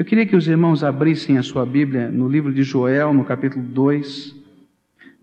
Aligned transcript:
Eu 0.00 0.04
queria 0.06 0.24
que 0.24 0.34
os 0.34 0.48
irmãos 0.48 0.82
abrissem 0.82 1.36
a 1.36 1.42
sua 1.42 1.66
Bíblia 1.66 2.10
no 2.10 2.26
livro 2.26 2.54
de 2.54 2.62
Joel, 2.62 3.12
no 3.12 3.22
capítulo 3.22 3.62
2, 3.62 4.34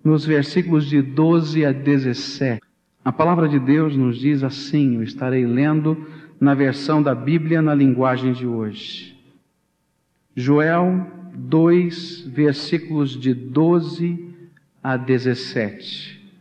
nos 0.04 0.24
versículos 0.24 0.86
de 0.86 1.02
12 1.02 1.66
a 1.66 1.72
17. 1.72 2.62
A 3.04 3.12
palavra 3.12 3.50
de 3.50 3.58
Deus 3.58 3.98
nos 3.98 4.20
diz 4.20 4.44
assim, 4.44 4.98
eu 4.98 5.02
estarei 5.02 5.48
lendo 5.48 6.05
na 6.40 6.54
versão 6.54 7.02
da 7.02 7.16
Bíblia 7.16 7.60
na 7.60 7.74
linguagem 7.74 8.34
de 8.34 8.46
hoje. 8.46 9.18
Joel 10.36 11.07
2, 11.33 12.28
versículos 12.28 13.19
de 13.19 13.33
12 13.33 14.31
a 14.83 14.96
17. 14.96 16.31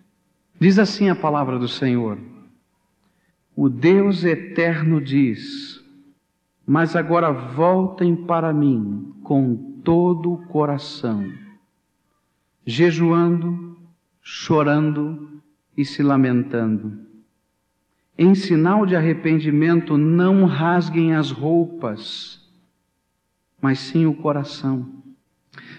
Diz 0.61 0.79
assim 0.79 1.09
a 1.09 1.17
palavra 1.17 1.59
do 1.59 1.69
Senhor: 1.69 2.19
O 3.57 3.71
Deus 3.71 4.25
eterno 4.25 5.01
diz: 5.01 5.76
Mas 6.67 6.97
agora 6.97 7.31
voltem 7.31 8.17
para 8.17 8.53
mim 8.53 9.15
com 9.23 9.81
todo 9.85 10.33
o 10.33 10.47
coração, 10.47 11.33
jejuando, 12.67 13.79
chorando 14.21 15.41
e 15.77 15.85
se 15.85 16.03
lamentando. 16.03 16.99
Em 18.19 18.35
sinal 18.35 18.85
de 18.85 18.97
arrependimento, 18.97 19.97
não 19.97 20.45
rasguem 20.47 21.15
as 21.15 21.31
roupas, 21.31 22.41
mas 23.61 23.79
sim 23.79 24.07
o 24.07 24.15
coração. 24.15 24.91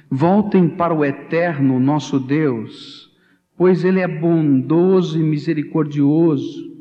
Voltem 0.09 0.69
para 0.69 0.93
o 0.93 1.03
eterno 1.03 1.79
nosso 1.81 2.17
Deus, 2.17 3.11
pois 3.57 3.83
Ele 3.83 3.99
é 3.99 4.07
bondoso 4.07 5.19
e 5.19 5.23
misericordioso, 5.23 6.77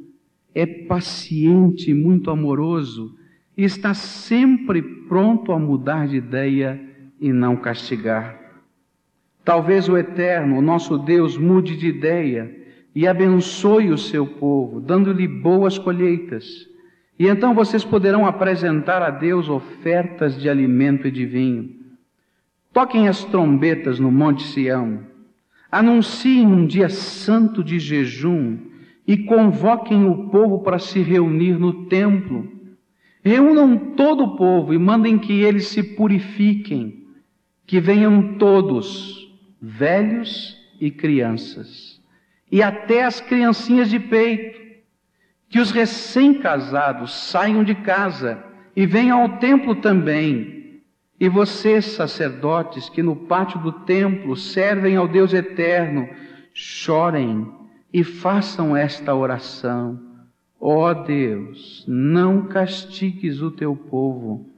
é 0.54 0.64
paciente 0.64 1.90
e 1.90 1.95
muito 1.95 2.30
amoroso, 2.30 3.16
e 3.56 3.65
está 3.65 3.95
sempre 3.95 4.83
pronto 4.83 5.52
a 5.52 5.59
mudar 5.59 6.06
de 6.06 6.16
ideia 6.16 6.80
e 7.20 7.33
não 7.33 7.56
castigar. 7.56 8.38
Talvez 9.45 9.88
o 9.88 9.96
eterno, 9.96 10.60
nosso 10.60 10.98
Deus, 10.98 11.38
mude 11.38 11.76
de 11.76 11.88
ideia 11.88 12.54
e 12.95 13.07
abençoe 13.07 13.90
o 13.90 13.98
seu 13.98 14.26
povo, 14.26 14.80
dando-lhe 14.80 15.26
boas 15.26 15.79
colheitas 15.79 16.66
e 17.18 17.26
então 17.26 17.54
vocês 17.54 17.85
poderão 17.85 18.26
apresentar 18.26 19.02
a 19.02 19.10
Deus 19.10 19.48
ofertas 19.48 20.38
de 20.38 20.48
alimento 20.48 21.09
e 21.09 21.10
de 21.10 21.24
vinho. 21.24 21.74
Toquem 22.73 23.09
as 23.09 23.24
trombetas 23.24 23.98
no 23.98 24.13
Monte 24.13 24.43
Sião. 24.43 25.01
Anunciem 25.73 26.46
um 26.46 26.66
dia 26.66 26.91
santo 26.91 27.65
de 27.65 27.79
jejum 27.79 28.59
e 29.07 29.16
convoquem 29.16 30.04
o 30.04 30.29
povo 30.29 30.59
para 30.63 30.79
se 30.79 31.01
reunir 31.01 31.59
no 31.59 31.87
templo. 31.87 32.52
Reúnam 33.27 33.77
todo 33.96 34.23
o 34.23 34.37
povo 34.37 34.73
e 34.73 34.79
mandem 34.79 35.19
que 35.19 35.43
eles 35.43 35.66
se 35.66 35.82
purifiquem, 35.82 37.09
que 37.66 37.80
venham 37.80 38.38
todos, 38.38 39.37
velhos 39.60 40.57
e 40.80 40.93
crianças, 40.93 42.01
e 42.52 42.63
até 42.63 43.02
as 43.02 43.21
criancinhas 43.21 43.91
de 43.91 43.99
peito 43.99 44.60
que 45.49 45.59
os 45.59 45.73
recém-casados 45.73 47.13
saiam 47.13 47.65
de 47.65 47.74
casa 47.74 48.45
e 48.77 48.87
venham 48.87 49.21
ao 49.21 49.38
templo 49.38 49.74
também. 49.74 50.82
E 51.19 51.29
vocês, 51.29 51.85
sacerdotes, 51.85 52.88
que 52.88 53.02
no 53.02 53.16
pátio 53.16 53.59
do 53.59 53.73
templo 53.73 54.37
servem 54.37 54.95
ao 54.95 55.09
Deus 55.09 55.35
eterno, 55.35 56.09
chorem 56.54 57.52
e 57.93 58.04
façam 58.04 58.77
esta 58.77 59.13
oração. 59.13 60.15
Ó 60.60 60.90
oh 60.90 60.95
Deus, 60.95 61.85
não 61.87 62.46
castigues 62.46 63.43
o 63.43 63.51
teu 63.51 63.76
povo, 63.76 64.49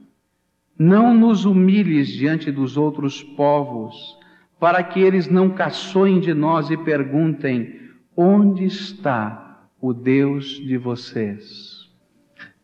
não 0.77 1.13
nos 1.13 1.43
humilhes 1.43 2.07
diante 2.07 2.51
dos 2.51 2.77
outros 2.77 3.21
povos, 3.21 4.17
para 4.59 4.83
que 4.83 4.99
eles 4.99 5.27
não 5.27 5.49
caçoem 5.49 6.19
de 6.19 6.33
nós 6.33 6.69
e 6.69 6.77
perguntem: 6.77 7.79
onde 8.15 8.65
está 8.65 9.67
o 9.81 9.93
Deus 9.93 10.45
de 10.45 10.77
vocês. 10.77 11.89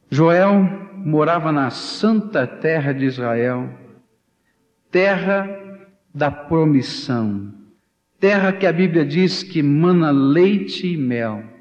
Joel 0.09 0.63
morava 0.95 1.51
na 1.51 1.69
santa 1.69 2.45
terra 2.47 2.93
de 2.93 3.05
Israel, 3.05 3.69
terra 4.91 5.47
da 6.13 6.31
promissão, 6.31 7.53
terra 8.19 8.53
que 8.53 8.65
a 8.65 8.71
Bíblia 8.71 9.05
diz 9.05 9.43
que 9.43 9.61
mana 9.61 10.11
leite 10.11 10.87
e 10.87 10.97
mel. 10.97 11.54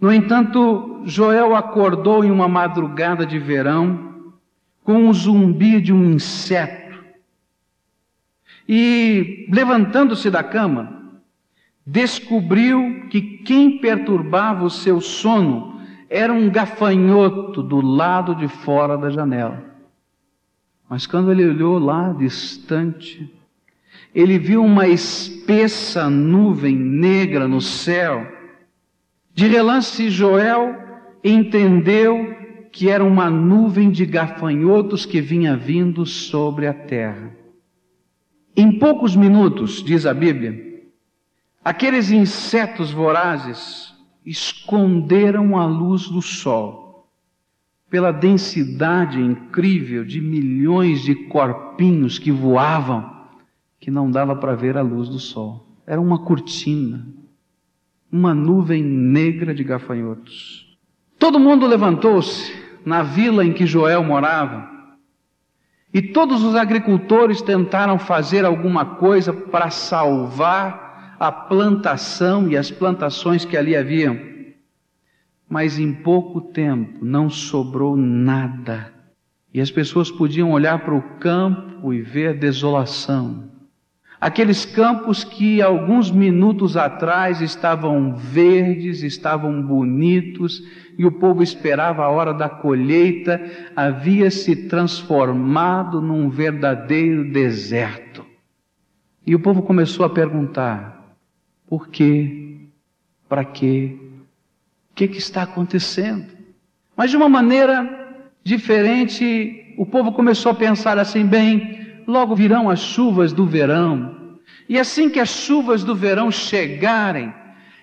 No 0.00 0.12
entanto, 0.12 1.02
Joel 1.04 1.54
acordou 1.54 2.24
em 2.24 2.30
uma 2.30 2.48
madrugada 2.48 3.24
de 3.24 3.38
verão 3.38 4.32
com 4.82 5.08
o 5.08 5.14
zumbi 5.14 5.80
de 5.80 5.92
um 5.92 6.12
inseto. 6.12 7.02
E, 8.68 9.46
levantando-se 9.50 10.30
da 10.30 10.42
cama, 10.42 11.02
descobriu 11.86 13.06
que 13.10 13.20
quem 13.20 13.78
perturbava 13.78 14.64
o 14.64 14.70
seu 14.70 15.00
sono 15.00 15.80
era 16.08 16.32
um 16.32 16.50
gafanhoto 16.50 17.62
do 17.62 17.80
lado 17.80 18.34
de 18.34 18.48
fora 18.48 18.96
da 18.96 19.10
janela. 19.10 19.62
Mas 20.88 21.06
quando 21.06 21.32
ele 21.32 21.46
olhou 21.46 21.78
lá 21.78 22.12
distante, 22.12 23.30
ele 24.14 24.38
viu 24.38 24.64
uma 24.64 24.86
espessa 24.86 26.08
nuvem 26.08 26.76
negra 26.76 27.48
no 27.48 27.60
céu. 27.60 28.33
De 29.34 29.48
relance, 29.48 30.08
Joel 30.10 30.76
entendeu 31.22 32.34
que 32.70 32.88
era 32.88 33.04
uma 33.04 33.28
nuvem 33.28 33.90
de 33.90 34.06
gafanhotos 34.06 35.04
que 35.04 35.20
vinha 35.20 35.56
vindo 35.56 36.06
sobre 36.06 36.66
a 36.68 36.72
terra. 36.72 37.36
Em 38.56 38.78
poucos 38.78 39.16
minutos, 39.16 39.82
diz 39.82 40.06
a 40.06 40.14
Bíblia, 40.14 40.64
Aqueles 41.64 42.10
insetos 42.10 42.92
vorazes 42.92 43.92
esconderam 44.24 45.58
a 45.58 45.64
luz 45.64 46.08
do 46.08 46.20
sol. 46.20 47.08
Pela 47.88 48.12
densidade 48.12 49.18
incrível 49.18 50.04
de 50.04 50.20
milhões 50.20 51.02
de 51.02 51.14
corpinhos 51.14 52.18
que 52.18 52.30
voavam, 52.30 53.10
que 53.80 53.90
não 53.90 54.10
dava 54.10 54.36
para 54.36 54.54
ver 54.54 54.76
a 54.76 54.82
luz 54.82 55.08
do 55.08 55.18
sol. 55.18 55.66
Era 55.86 56.00
uma 56.00 56.18
cortina, 56.18 57.06
uma 58.14 58.32
nuvem 58.32 58.80
negra 58.80 59.52
de 59.52 59.64
gafanhotos. 59.64 60.78
Todo 61.18 61.40
mundo 61.40 61.66
levantou-se 61.66 62.54
na 62.86 63.02
vila 63.02 63.44
em 63.44 63.52
que 63.52 63.66
Joel 63.66 64.04
morava. 64.04 64.70
E 65.92 66.00
todos 66.00 66.44
os 66.44 66.54
agricultores 66.54 67.42
tentaram 67.42 67.98
fazer 67.98 68.44
alguma 68.44 68.84
coisa 68.84 69.32
para 69.32 69.68
salvar 69.68 71.16
a 71.18 71.32
plantação 71.32 72.48
e 72.48 72.56
as 72.56 72.70
plantações 72.70 73.44
que 73.44 73.56
ali 73.56 73.74
haviam. 73.74 74.16
Mas 75.48 75.80
em 75.80 75.92
pouco 75.92 76.40
tempo 76.40 77.04
não 77.04 77.28
sobrou 77.28 77.96
nada. 77.96 78.92
E 79.52 79.60
as 79.60 79.72
pessoas 79.72 80.08
podiam 80.08 80.52
olhar 80.52 80.84
para 80.84 80.94
o 80.94 81.02
campo 81.18 81.92
e 81.92 82.00
ver 82.00 82.38
desolação. 82.38 83.53
Aqueles 84.24 84.64
campos 84.64 85.22
que 85.22 85.60
alguns 85.60 86.10
minutos 86.10 86.78
atrás 86.78 87.42
estavam 87.42 88.16
verdes, 88.16 89.02
estavam 89.02 89.60
bonitos, 89.60 90.62
e 90.96 91.04
o 91.04 91.12
povo 91.12 91.42
esperava 91.42 92.04
a 92.04 92.08
hora 92.08 92.32
da 92.32 92.48
colheita, 92.48 93.38
havia 93.76 94.30
se 94.30 94.56
transformado 94.66 96.00
num 96.00 96.30
verdadeiro 96.30 97.30
deserto. 97.30 98.24
E 99.26 99.34
o 99.34 99.40
povo 99.40 99.60
começou 99.60 100.06
a 100.06 100.08
perguntar: 100.08 101.14
por 101.66 101.88
quê? 101.88 102.60
Para 103.28 103.44
quê? 103.44 103.94
O 104.90 104.94
que, 104.94 105.06
que 105.06 105.18
está 105.18 105.42
acontecendo? 105.42 106.32
Mas 106.96 107.10
de 107.10 107.18
uma 107.18 107.28
maneira 107.28 108.24
diferente, 108.42 109.74
o 109.76 109.84
povo 109.84 110.12
começou 110.12 110.50
a 110.50 110.54
pensar 110.54 110.98
assim: 110.98 111.26
bem, 111.26 111.83
logo 112.06 112.34
virão 112.34 112.70
as 112.70 112.80
chuvas 112.80 113.32
do 113.32 113.46
verão. 113.46 114.38
E 114.68 114.78
assim 114.78 115.10
que 115.10 115.20
as 115.20 115.28
chuvas 115.28 115.84
do 115.84 115.94
verão 115.94 116.30
chegarem, 116.30 117.34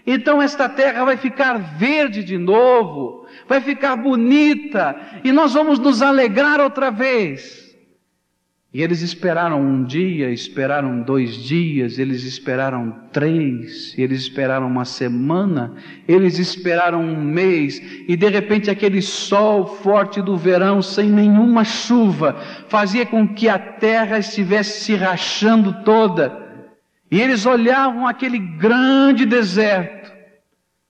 então 0.06 0.41
esta 0.41 0.68
terra 0.68 1.06
vai 1.06 1.18
ficar 1.18 1.57
verde 1.57 2.23
de 2.23 2.38
novo, 2.38 3.25
vai 3.47 3.62
ficar 3.62 3.95
bonita, 3.95 4.95
e 5.23 5.31
nós 5.31 5.53
vamos 5.53 5.77
nos 5.77 6.01
alegrar 6.01 6.59
outra 6.59 6.89
vez. 6.89 7.60
E 8.73 8.81
eles 8.81 9.01
esperaram 9.01 9.62
um 9.62 9.83
dia, 9.83 10.29
esperaram 10.29 11.01
dois 11.01 11.35
dias, 11.35 12.00
eles 12.00 12.23
esperaram 12.23 13.01
três, 13.12 13.94
eles 13.97 14.21
esperaram 14.21 14.65
uma 14.65 14.85
semana, 14.85 15.75
eles 16.07 16.39
esperaram 16.39 17.01
um 17.01 17.21
mês, 17.21 17.81
e 18.07 18.15
de 18.15 18.29
repente 18.29 18.69
aquele 18.69 19.01
sol 19.01 19.65
forte 19.65 20.21
do 20.21 20.38
verão, 20.38 20.81
sem 20.81 21.09
nenhuma 21.09 21.65
chuva, 21.65 22.39
fazia 22.69 23.06
com 23.06 23.27
que 23.27 23.50
a 23.50 23.59
terra 23.59 24.19
estivesse 24.19 24.85
se 24.85 24.95
rachando 24.95 25.83
toda. 25.83 26.39
E 27.12 27.19
eles 27.19 27.45
olhavam 27.45 28.07
aquele 28.07 28.39
grande 28.39 29.25
deserto, 29.25 30.13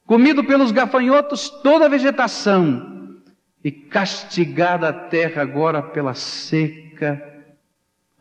comido 0.05 0.43
pelos 0.43 0.71
gafanhotos 0.71 1.49
toda 1.63 1.85
a 1.85 1.89
vegetação, 1.89 3.17
e 3.63 3.71
castigada 3.71 4.89
a 4.89 4.93
terra 4.93 5.41
agora 5.41 5.81
pela 5.81 6.13
seca. 6.13 7.30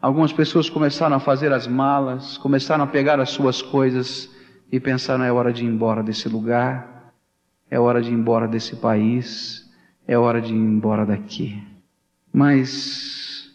Algumas 0.00 0.32
pessoas 0.32 0.70
começaram 0.70 1.17
a 1.17 1.20
fazer 1.20 1.52
as 1.52 1.67
malas, 1.67 2.38
começaram 2.38 2.85
a 2.85 2.87
pegar 2.87 3.20
as 3.20 3.31
suas 3.31 3.61
coisas 3.61 4.31
e 4.73 4.81
pensaram: 4.81 5.23
é 5.25 5.31
hora 5.31 5.52
de 5.52 5.62
ir 5.62 5.69
embora 5.69 6.02
desse 6.02 6.26
lugar, 6.26 7.12
é 7.70 7.79
hora 7.79 8.00
de 8.00 8.11
ir 8.11 8.14
embora 8.14 8.49
desse 8.49 8.76
país, 8.76 9.70
é 10.08 10.17
hora 10.17 10.41
de 10.41 10.55
ir 10.55 10.56
embora 10.56 11.05
daqui. 11.05 11.62
Mas 12.32 13.52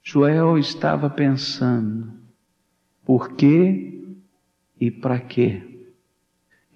Joel 0.00 0.58
estava 0.58 1.10
pensando: 1.10 2.12
por 3.04 3.32
quê 3.32 4.14
e 4.80 4.92
para 4.92 5.18
quê? 5.18 5.64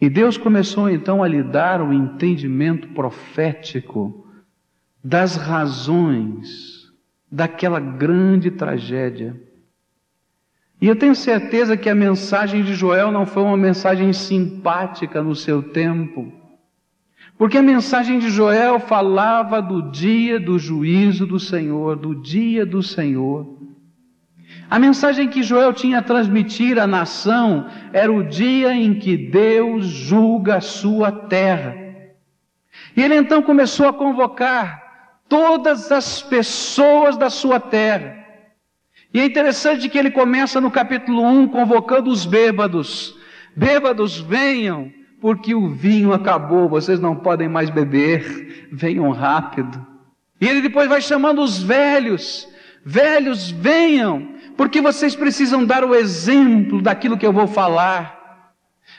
E 0.00 0.10
Deus 0.10 0.36
começou 0.36 0.90
então 0.90 1.22
a 1.22 1.28
lhe 1.28 1.44
dar 1.44 1.80
o 1.80 1.92
entendimento 1.92 2.88
profético 2.88 4.26
das 5.04 5.36
razões 5.36 6.81
daquela 7.32 7.80
grande 7.80 8.50
tragédia. 8.50 9.34
E 10.78 10.86
eu 10.86 10.94
tenho 10.94 11.14
certeza 11.14 11.78
que 11.78 11.88
a 11.88 11.94
mensagem 11.94 12.62
de 12.62 12.74
Joel 12.74 13.10
não 13.10 13.24
foi 13.24 13.42
uma 13.42 13.56
mensagem 13.56 14.12
simpática 14.12 15.22
no 15.22 15.34
seu 15.34 15.62
tempo, 15.62 16.30
porque 17.38 17.56
a 17.56 17.62
mensagem 17.62 18.18
de 18.18 18.28
Joel 18.28 18.78
falava 18.78 19.62
do 19.62 19.90
dia 19.90 20.38
do 20.38 20.58
juízo 20.58 21.26
do 21.26 21.40
Senhor, 21.40 21.96
do 21.96 22.14
dia 22.14 22.66
do 22.66 22.82
Senhor. 22.82 23.58
A 24.68 24.78
mensagem 24.78 25.28
que 25.28 25.42
Joel 25.42 25.72
tinha 25.72 26.00
a 26.00 26.02
transmitir 26.02 26.78
à 26.78 26.86
nação 26.86 27.66
era 27.92 28.12
o 28.12 28.22
dia 28.22 28.74
em 28.74 28.94
que 28.94 29.16
Deus 29.16 29.86
julga 29.86 30.56
a 30.56 30.60
sua 30.60 31.10
terra. 31.10 31.74
E 32.94 33.02
ele 33.02 33.16
então 33.16 33.42
começou 33.42 33.88
a 33.88 33.92
convocar 33.92 34.81
todas 35.32 35.90
as 35.90 36.20
pessoas 36.20 37.16
da 37.16 37.30
sua 37.30 37.58
terra. 37.58 38.22
E 39.14 39.18
é 39.18 39.24
interessante 39.24 39.88
que 39.88 39.96
ele 39.96 40.10
começa 40.10 40.60
no 40.60 40.70
capítulo 40.70 41.24
1 41.24 41.48
convocando 41.48 42.10
os 42.10 42.26
bêbados. 42.26 43.16
Bêbados, 43.56 44.20
venham, 44.20 44.92
porque 45.22 45.54
o 45.54 45.70
vinho 45.70 46.12
acabou, 46.12 46.68
vocês 46.68 47.00
não 47.00 47.16
podem 47.16 47.48
mais 47.48 47.70
beber, 47.70 48.68
venham 48.70 49.10
rápido. 49.10 49.86
E 50.38 50.46
ele 50.46 50.60
depois 50.60 50.86
vai 50.86 51.00
chamando 51.00 51.40
os 51.40 51.62
velhos. 51.62 52.46
Velhos, 52.84 53.50
venham, 53.50 54.34
porque 54.54 54.82
vocês 54.82 55.16
precisam 55.16 55.64
dar 55.64 55.82
o 55.82 55.94
exemplo 55.94 56.82
daquilo 56.82 57.16
que 57.16 57.24
eu 57.24 57.32
vou 57.32 57.46
falar. 57.46 58.52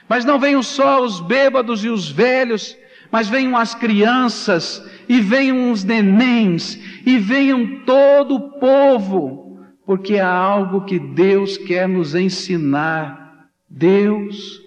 Mas 0.09 0.25
não 0.25 0.39
venham 0.39 0.63
só 0.63 1.03
os 1.03 1.19
bêbados 1.19 1.85
e 1.85 1.89
os 1.89 2.09
velhos, 2.09 2.75
mas 3.11 3.29
venham 3.29 3.55
as 3.55 3.75
crianças, 3.75 4.83
e 5.07 5.19
venham 5.19 5.71
os 5.71 5.83
nenéns, 5.83 6.79
e 7.05 7.17
venham 7.17 7.81
todo 7.85 8.35
o 8.35 8.59
povo, 8.59 9.59
porque 9.85 10.17
há 10.17 10.31
algo 10.31 10.85
que 10.85 10.99
Deus 10.99 11.57
quer 11.57 11.87
nos 11.87 12.15
ensinar. 12.15 13.49
Deus 13.69 14.61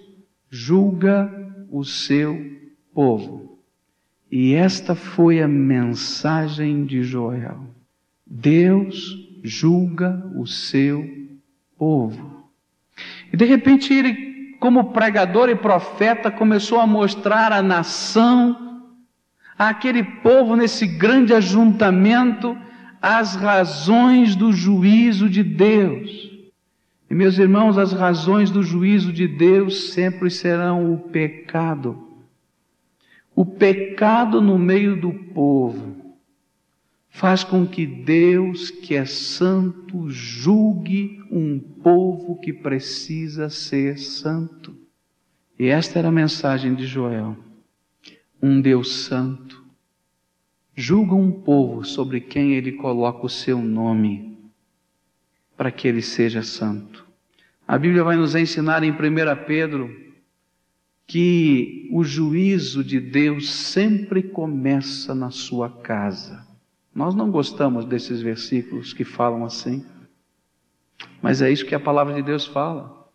julga 0.49 1.31
o 1.71 1.83
seu 1.83 2.39
povo. 2.93 3.59
E 4.31 4.53
esta 4.53 4.93
foi 4.93 5.41
a 5.41 5.47
mensagem 5.47 6.85
de 6.85 7.01
Joel. 7.01 7.61
Deus 8.25 9.15
julga 9.43 10.21
o 10.35 10.45
seu 10.45 11.07
povo. 11.77 12.49
E 13.31 13.37
de 13.37 13.45
repente 13.45 13.93
ele, 13.93 14.55
como 14.59 14.91
pregador 14.91 15.49
e 15.49 15.55
profeta, 15.55 16.29
começou 16.29 16.79
a 16.79 16.87
mostrar 16.87 17.51
à 17.51 17.61
nação, 17.61 18.66
àquele 19.57 20.03
povo 20.03 20.55
nesse 20.55 20.85
grande 20.85 21.33
ajuntamento, 21.33 22.57
as 23.01 23.35
razões 23.35 24.35
do 24.35 24.51
juízo 24.51 25.29
de 25.29 25.43
Deus. 25.43 26.31
E 27.09 27.15
meus 27.15 27.37
irmãos, 27.37 27.77
as 27.77 27.93
razões 27.93 28.51
do 28.51 28.61
juízo 28.61 29.13
de 29.13 29.27
Deus 29.27 29.91
sempre 29.93 30.29
serão 30.29 30.93
o 30.93 30.97
pecado. 30.97 32.05
O 33.35 33.45
pecado 33.45 34.41
no 34.41 34.57
meio 34.57 34.99
do 34.99 35.13
povo 35.13 36.15
faz 37.09 37.43
com 37.43 37.65
que 37.65 37.85
Deus, 37.85 38.69
que 38.69 38.95
é 38.95 39.05
santo, 39.05 40.09
julgue 40.09 41.23
um 41.31 41.59
povo 41.59 42.39
que 42.39 42.51
precisa 42.51 43.49
ser 43.49 43.97
santo. 43.97 44.75
E 45.57 45.67
esta 45.67 45.97
era 45.97 46.09
a 46.09 46.11
mensagem 46.11 46.75
de 46.75 46.85
Joel. 46.85 47.46
Um 48.41 48.61
Deus 48.61 49.05
santo 49.05 49.65
julga 50.75 51.15
um 51.15 51.31
povo 51.31 51.83
sobre 51.83 52.21
quem 52.21 52.53
ele 52.53 52.73
coloca 52.73 53.25
o 53.25 53.29
seu 53.29 53.59
nome, 53.59 54.37
para 55.55 55.71
que 55.71 55.87
ele 55.87 56.03
seja 56.03 56.43
santo. 56.43 57.05
A 57.67 57.77
Bíblia 57.77 58.03
vai 58.03 58.15
nos 58.15 58.35
ensinar 58.35 58.83
em 58.83 58.91
1 58.91 58.95
Pedro 59.47 59.89
que 61.07 61.89
o 61.91 62.03
juízo 62.03 62.83
de 62.83 62.99
Deus 62.99 63.49
sempre 63.49 64.21
começa 64.21 65.15
na 65.15 65.31
sua 65.31 65.69
casa. 65.69 66.45
Nós 66.93 67.15
não 67.15 67.31
gostamos 67.31 67.85
desses 67.85 68.21
versículos 68.21 68.93
que 68.93 69.03
falam 69.03 69.45
assim, 69.45 69.85
mas 71.21 71.41
é 71.41 71.49
isso 71.49 71.65
que 71.65 71.75
a 71.75 71.79
palavra 71.79 72.13
de 72.13 72.21
Deus 72.21 72.45
fala. 72.45 73.07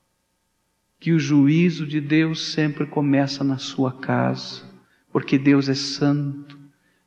Que 0.99 1.13
o 1.13 1.19
juízo 1.19 1.87
de 1.87 2.01
Deus 2.01 2.53
sempre 2.53 2.87
começa 2.87 3.45
na 3.45 3.59
sua 3.59 3.93
casa, 3.93 4.72
porque 5.13 5.39
Deus 5.39 5.69
é 5.69 5.75
santo 5.75 6.59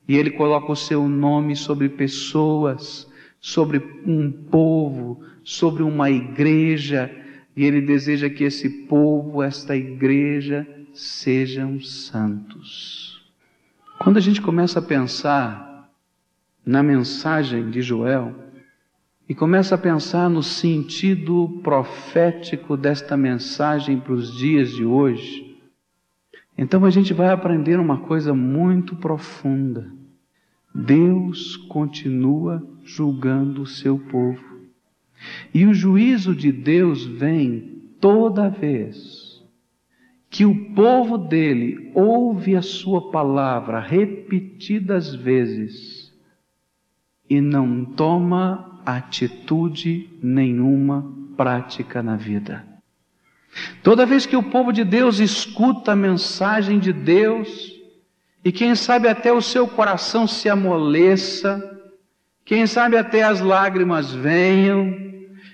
e 0.07 0.15
Ele 0.15 0.31
coloca 0.31 0.71
o 0.71 0.75
seu 0.75 1.07
nome 1.07 1.55
sobre 1.55 1.89
pessoas, 1.89 3.11
sobre 3.41 3.79
um 4.05 4.31
povo, 4.31 5.21
sobre 5.43 5.83
uma 5.83 6.09
igreja, 6.09 7.11
e 7.55 7.63
Ele 7.63 7.81
deseja 7.81 8.29
que 8.29 8.43
esse 8.43 8.69
povo, 8.87 9.41
esta 9.41 9.75
igreja, 9.75 10.67
sejam 10.93 11.79
santos. 11.81 13.23
Quando 13.99 14.17
a 14.17 14.21
gente 14.21 14.41
começa 14.41 14.79
a 14.79 14.81
pensar 14.81 15.89
na 16.65 16.83
mensagem 16.83 17.69
de 17.69 17.81
Joel 17.81 18.33
e 19.27 19.33
começa 19.33 19.75
a 19.75 19.77
pensar 19.77 20.29
no 20.29 20.43
sentido 20.43 21.59
profético 21.63 22.77
desta 22.77 23.17
mensagem 23.17 23.99
para 23.99 24.13
os 24.13 24.35
dias 24.37 24.71
de 24.71 24.85
hoje, 24.85 25.44
então 26.57 26.85
a 26.85 26.89
gente 26.89 27.13
vai 27.13 27.29
aprender 27.29 27.79
uma 27.79 27.99
coisa 27.99 28.33
muito 28.33 28.95
profunda. 28.95 29.91
Deus 30.73 31.55
continua 31.57 32.65
julgando 32.83 33.61
o 33.61 33.67
seu 33.67 33.97
povo. 33.97 34.43
E 35.53 35.65
o 35.65 35.73
juízo 35.73 36.35
de 36.35 36.51
Deus 36.51 37.05
vem 37.05 37.81
toda 37.99 38.49
vez 38.49 39.25
que 40.29 40.45
o 40.45 40.73
povo 40.73 41.17
dele 41.17 41.91
ouve 41.93 42.57
a 42.57 42.61
sua 42.61 43.09
palavra 43.09 43.79
repetidas 43.79 45.15
vezes 45.15 46.13
e 47.29 47.39
não 47.39 47.85
toma 47.85 48.81
atitude 48.85 50.09
nenhuma 50.21 51.09
prática 51.37 52.03
na 52.03 52.17
vida. 52.17 52.74
Toda 53.81 54.05
vez 54.05 54.25
que 54.25 54.35
o 54.35 54.43
povo 54.43 54.71
de 54.71 54.83
Deus 54.83 55.19
escuta 55.19 55.93
a 55.93 55.95
mensagem 55.95 56.79
de 56.79 56.91
Deus, 56.91 57.73
e 58.43 58.51
quem 58.51 58.75
sabe 58.75 59.07
até 59.07 59.31
o 59.31 59.41
seu 59.41 59.67
coração 59.67 60.27
se 60.27 60.49
amoleça, 60.49 61.61
quem 62.43 62.67
sabe 62.67 62.97
até 62.97 63.23
as 63.23 63.41
lágrimas 63.41 64.13
venham, 64.13 64.93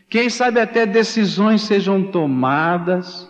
quem 0.10 0.30
sabe 0.30 0.60
até 0.60 0.86
decisões 0.86 1.62
sejam 1.62 2.04
tomadas, 2.04 3.30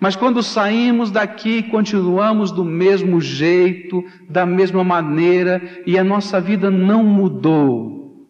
mas 0.00 0.16
quando 0.16 0.42
saímos 0.42 1.10
daqui, 1.10 1.62
continuamos 1.62 2.50
do 2.50 2.64
mesmo 2.64 3.20
jeito, 3.20 4.04
da 4.28 4.44
mesma 4.44 4.84
maneira, 4.84 5.62
e 5.86 5.98
a 5.98 6.04
nossa 6.04 6.40
vida 6.40 6.70
não 6.70 7.02
mudou. 7.02 8.28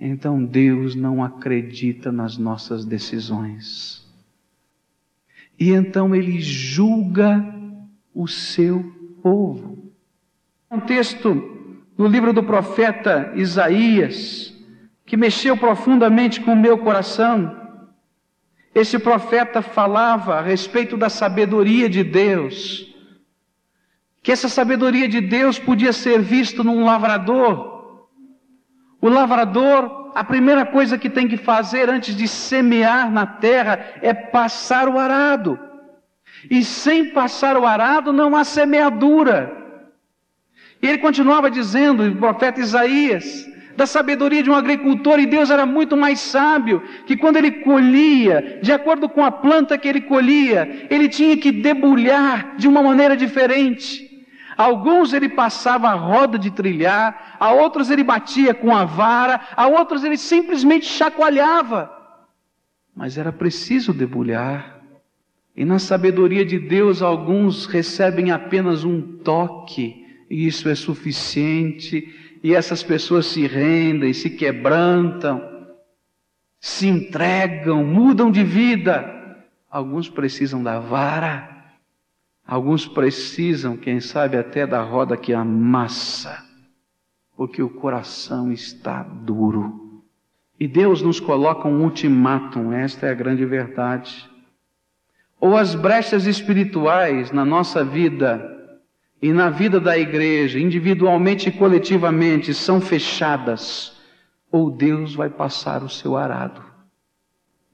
Então 0.00 0.42
Deus 0.42 0.94
não 0.94 1.22
acredita 1.22 2.10
nas 2.10 2.38
nossas 2.38 2.84
decisões. 2.86 3.99
E 5.60 5.72
então 5.72 6.14
Ele 6.16 6.40
julga 6.40 7.44
o 8.14 8.26
seu 8.26 8.82
povo. 9.22 9.92
Um 10.70 10.80
texto 10.80 11.34
no 11.98 12.06
livro 12.06 12.32
do 12.32 12.42
profeta 12.42 13.30
Isaías, 13.36 14.54
que 15.04 15.18
mexeu 15.18 15.54
profundamente 15.58 16.40
com 16.40 16.54
o 16.54 16.56
meu 16.56 16.78
coração, 16.78 17.60
esse 18.74 18.98
profeta 18.98 19.60
falava 19.60 20.36
a 20.36 20.40
respeito 20.40 20.96
da 20.96 21.10
sabedoria 21.10 21.90
de 21.90 22.02
Deus, 22.02 22.86
que 24.22 24.32
essa 24.32 24.48
sabedoria 24.48 25.08
de 25.08 25.20
Deus 25.20 25.58
podia 25.58 25.92
ser 25.92 26.22
vista 26.22 26.62
num 26.62 26.84
lavrador. 26.84 27.98
O 29.00 29.08
lavrador, 29.08 29.99
a 30.14 30.24
primeira 30.24 30.64
coisa 30.66 30.98
que 30.98 31.10
tem 31.10 31.28
que 31.28 31.36
fazer 31.36 31.88
antes 31.88 32.14
de 32.14 32.26
semear 32.26 33.10
na 33.10 33.26
terra 33.26 33.94
é 34.02 34.12
passar 34.12 34.88
o 34.88 34.98
arado. 34.98 35.58
E 36.50 36.64
sem 36.64 37.10
passar 37.10 37.56
o 37.56 37.66
arado 37.66 38.12
não 38.12 38.36
há 38.36 38.44
semeadura. 38.44 39.56
E 40.82 40.86
ele 40.86 40.98
continuava 40.98 41.50
dizendo, 41.50 42.06
o 42.06 42.16
profeta 42.16 42.60
Isaías, 42.60 43.46
da 43.76 43.86
sabedoria 43.86 44.42
de 44.42 44.50
um 44.50 44.54
agricultor, 44.54 45.20
e 45.20 45.26
Deus 45.26 45.50
era 45.50 45.66
muito 45.66 45.96
mais 45.96 46.20
sábio, 46.20 46.82
que 47.06 47.16
quando 47.16 47.36
ele 47.36 47.50
colhia, 47.62 48.58
de 48.62 48.72
acordo 48.72 49.08
com 49.08 49.24
a 49.24 49.30
planta 49.30 49.76
que 49.76 49.88
ele 49.88 50.00
colhia, 50.00 50.86
ele 50.90 51.08
tinha 51.08 51.36
que 51.36 51.52
debulhar 51.52 52.56
de 52.56 52.66
uma 52.66 52.82
maneira 52.82 53.16
diferente. 53.16 54.09
Alguns 54.60 55.14
ele 55.14 55.30
passava 55.30 55.88
a 55.88 55.94
roda 55.94 56.38
de 56.38 56.50
trilhar, 56.50 57.38
a 57.40 57.50
outros 57.50 57.88
ele 57.88 58.04
batia 58.04 58.52
com 58.52 58.76
a 58.76 58.84
vara, 58.84 59.40
a 59.56 59.66
outros 59.66 60.04
ele 60.04 60.18
simplesmente 60.18 60.84
chacoalhava. 60.84 61.90
Mas 62.94 63.16
era 63.16 63.32
preciso 63.32 63.94
debulhar. 63.94 64.82
E 65.56 65.64
na 65.64 65.78
sabedoria 65.78 66.44
de 66.44 66.58
Deus, 66.58 67.00
alguns 67.00 67.64
recebem 67.64 68.32
apenas 68.32 68.84
um 68.84 69.00
toque, 69.00 70.04
e 70.28 70.46
isso 70.46 70.68
é 70.68 70.74
suficiente, 70.74 72.38
e 72.44 72.54
essas 72.54 72.82
pessoas 72.82 73.24
se 73.24 73.46
rendem, 73.46 74.12
se 74.12 74.28
quebrantam, 74.28 75.40
se 76.60 76.86
entregam, 76.86 77.82
mudam 77.82 78.30
de 78.30 78.44
vida. 78.44 79.38
Alguns 79.70 80.10
precisam 80.10 80.62
da 80.62 80.78
vara, 80.78 81.49
alguns 82.50 82.84
precisam, 82.84 83.76
quem 83.76 84.00
sabe, 84.00 84.36
até 84.36 84.66
da 84.66 84.82
roda 84.82 85.16
que 85.16 85.32
amassa, 85.32 86.44
porque 87.36 87.62
o 87.62 87.70
coração 87.70 88.50
está 88.50 89.04
duro. 89.04 90.02
E 90.58 90.66
Deus 90.66 91.00
nos 91.00 91.20
coloca 91.20 91.68
um 91.68 91.84
ultimátum, 91.84 92.72
esta 92.72 93.06
é 93.06 93.10
a 93.12 93.14
grande 93.14 93.46
verdade. 93.46 94.28
Ou 95.40 95.56
as 95.56 95.76
brechas 95.76 96.26
espirituais 96.26 97.30
na 97.30 97.44
nossa 97.44 97.84
vida 97.84 98.58
e 99.22 99.32
na 99.32 99.48
vida 99.48 99.78
da 99.78 99.96
igreja, 99.96 100.58
individualmente 100.58 101.50
e 101.50 101.52
coletivamente, 101.52 102.52
são 102.52 102.80
fechadas, 102.80 103.96
ou 104.50 104.72
Deus 104.72 105.14
vai 105.14 105.30
passar 105.30 105.84
o 105.84 105.88
seu 105.88 106.16
arado. 106.16 106.60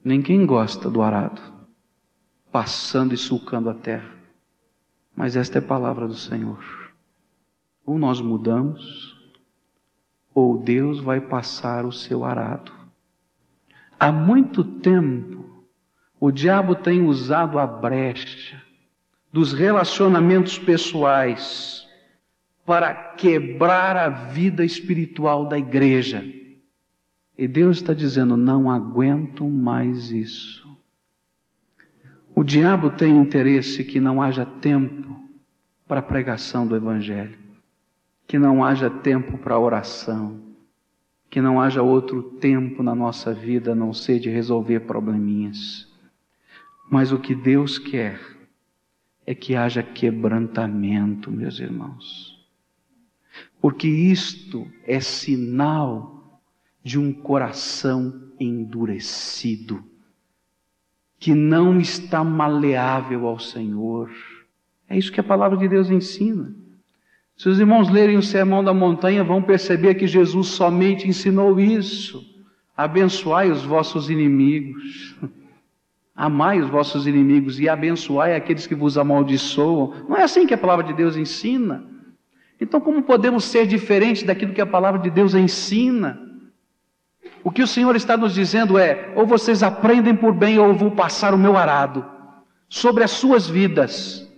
Ninguém 0.04 0.44
gosta 0.44 0.90
do 0.90 1.00
arado, 1.00 1.40
passando 2.52 3.14
e 3.14 3.16
sulcando 3.16 3.70
a 3.70 3.74
terra. 3.74 4.15
Mas 5.16 5.34
esta 5.34 5.58
é 5.58 5.60
a 5.60 5.66
palavra 5.66 6.06
do 6.06 6.14
Senhor. 6.14 6.62
Ou 7.86 7.98
nós 7.98 8.20
mudamos, 8.20 9.16
ou 10.34 10.58
Deus 10.58 11.00
vai 11.00 11.20
passar 11.20 11.86
o 11.86 11.92
seu 11.92 12.22
arado. 12.22 12.70
Há 13.98 14.12
muito 14.12 14.62
tempo, 14.62 15.64
o 16.20 16.30
diabo 16.30 16.74
tem 16.74 17.02
usado 17.02 17.58
a 17.58 17.66
brecha 17.66 18.62
dos 19.32 19.54
relacionamentos 19.54 20.58
pessoais 20.58 21.86
para 22.66 22.92
quebrar 22.92 23.96
a 23.96 24.08
vida 24.08 24.64
espiritual 24.64 25.48
da 25.48 25.56
igreja. 25.56 26.22
E 27.38 27.46
Deus 27.46 27.78
está 27.78 27.94
dizendo: 27.94 28.36
não 28.36 28.70
aguento 28.70 29.48
mais 29.48 30.10
isso. 30.10 30.65
O 32.38 32.44
diabo 32.44 32.90
tem 32.90 33.16
interesse 33.16 33.82
que 33.82 33.98
não 33.98 34.20
haja 34.20 34.44
tempo 34.44 35.18
para 35.88 36.00
a 36.00 36.02
pregação 36.02 36.66
do 36.66 36.76
Evangelho, 36.76 37.38
que 38.26 38.38
não 38.38 38.62
haja 38.62 38.90
tempo 38.90 39.38
para 39.38 39.54
a 39.54 39.58
oração, 39.58 40.38
que 41.30 41.40
não 41.40 41.58
haja 41.58 41.82
outro 41.82 42.22
tempo 42.22 42.82
na 42.82 42.94
nossa 42.94 43.32
vida 43.32 43.72
a 43.72 43.74
não 43.74 43.94
ser 43.94 44.20
de 44.20 44.28
resolver 44.28 44.80
probleminhas. 44.80 45.90
Mas 46.90 47.10
o 47.10 47.18
que 47.18 47.34
Deus 47.34 47.78
quer 47.78 48.20
é 49.26 49.34
que 49.34 49.56
haja 49.56 49.82
quebrantamento, 49.82 51.32
meus 51.32 51.58
irmãos. 51.58 52.46
Porque 53.62 53.88
isto 53.88 54.70
é 54.84 55.00
sinal 55.00 56.42
de 56.84 56.98
um 56.98 57.14
coração 57.14 58.30
endurecido, 58.38 59.82
que 61.18 61.34
não 61.34 61.80
está 61.80 62.22
maleável 62.22 63.26
ao 63.26 63.38
Senhor. 63.38 64.10
É 64.88 64.96
isso 64.96 65.12
que 65.12 65.20
a 65.20 65.24
palavra 65.24 65.56
de 65.56 65.68
Deus 65.68 65.90
ensina. 65.90 66.54
Se 67.36 67.48
os 67.48 67.58
irmãos 67.58 67.90
lerem 67.90 68.16
o 68.16 68.22
Sermão 68.22 68.64
da 68.64 68.72
Montanha, 68.72 69.22
vão 69.22 69.42
perceber 69.42 69.94
que 69.94 70.06
Jesus 70.06 70.48
somente 70.48 71.06
ensinou 71.06 71.60
isso. 71.60 72.24
Abençoai 72.76 73.50
os 73.50 73.62
vossos 73.62 74.08
inimigos. 74.08 75.16
Amai 76.16 76.60
os 76.60 76.70
vossos 76.70 77.06
inimigos 77.06 77.60
e 77.60 77.68
abençoai 77.68 78.34
aqueles 78.34 78.66
que 78.66 78.74
vos 78.74 78.96
amaldiçoam. 78.96 80.06
Não 80.08 80.16
é 80.16 80.22
assim 80.22 80.46
que 80.46 80.54
a 80.54 80.58
palavra 80.58 80.82
de 80.82 80.94
Deus 80.94 81.14
ensina. 81.14 81.84
Então, 82.58 82.80
como 82.80 83.02
podemos 83.02 83.44
ser 83.44 83.66
diferentes 83.66 84.22
daquilo 84.22 84.54
que 84.54 84.60
a 84.62 84.66
palavra 84.66 84.98
de 84.98 85.10
Deus 85.10 85.34
ensina? 85.34 86.18
O 87.46 87.50
que 87.52 87.62
o 87.62 87.66
Senhor 87.66 87.94
está 87.94 88.16
nos 88.16 88.34
dizendo 88.34 88.76
é: 88.76 89.12
ou 89.14 89.24
vocês 89.24 89.62
aprendem 89.62 90.16
por 90.16 90.34
bem, 90.34 90.58
ou 90.58 90.68
eu 90.68 90.74
vou 90.74 90.90
passar 90.90 91.32
o 91.32 91.38
meu 91.38 91.56
arado 91.56 92.04
sobre 92.68 93.04
as 93.04 93.12
suas 93.12 93.48
vidas, 93.48 94.28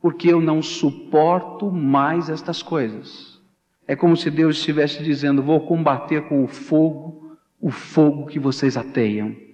porque 0.00 0.32
eu 0.32 0.40
não 0.40 0.62
suporto 0.62 1.70
mais 1.70 2.30
estas 2.30 2.62
coisas. 2.62 3.38
É 3.86 3.94
como 3.94 4.16
se 4.16 4.30
Deus 4.30 4.56
estivesse 4.56 5.02
dizendo: 5.02 5.42
vou 5.42 5.66
combater 5.66 6.28
com 6.28 6.42
o 6.42 6.48
fogo 6.48 7.36
o 7.60 7.70
fogo 7.70 8.26
que 8.26 8.38
vocês 8.38 8.76
ateiam 8.76 9.44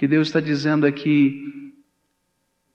que 0.00 0.08
Deus 0.08 0.28
está 0.28 0.40
dizendo 0.40 0.86
é 0.86 0.92
que 0.92 1.74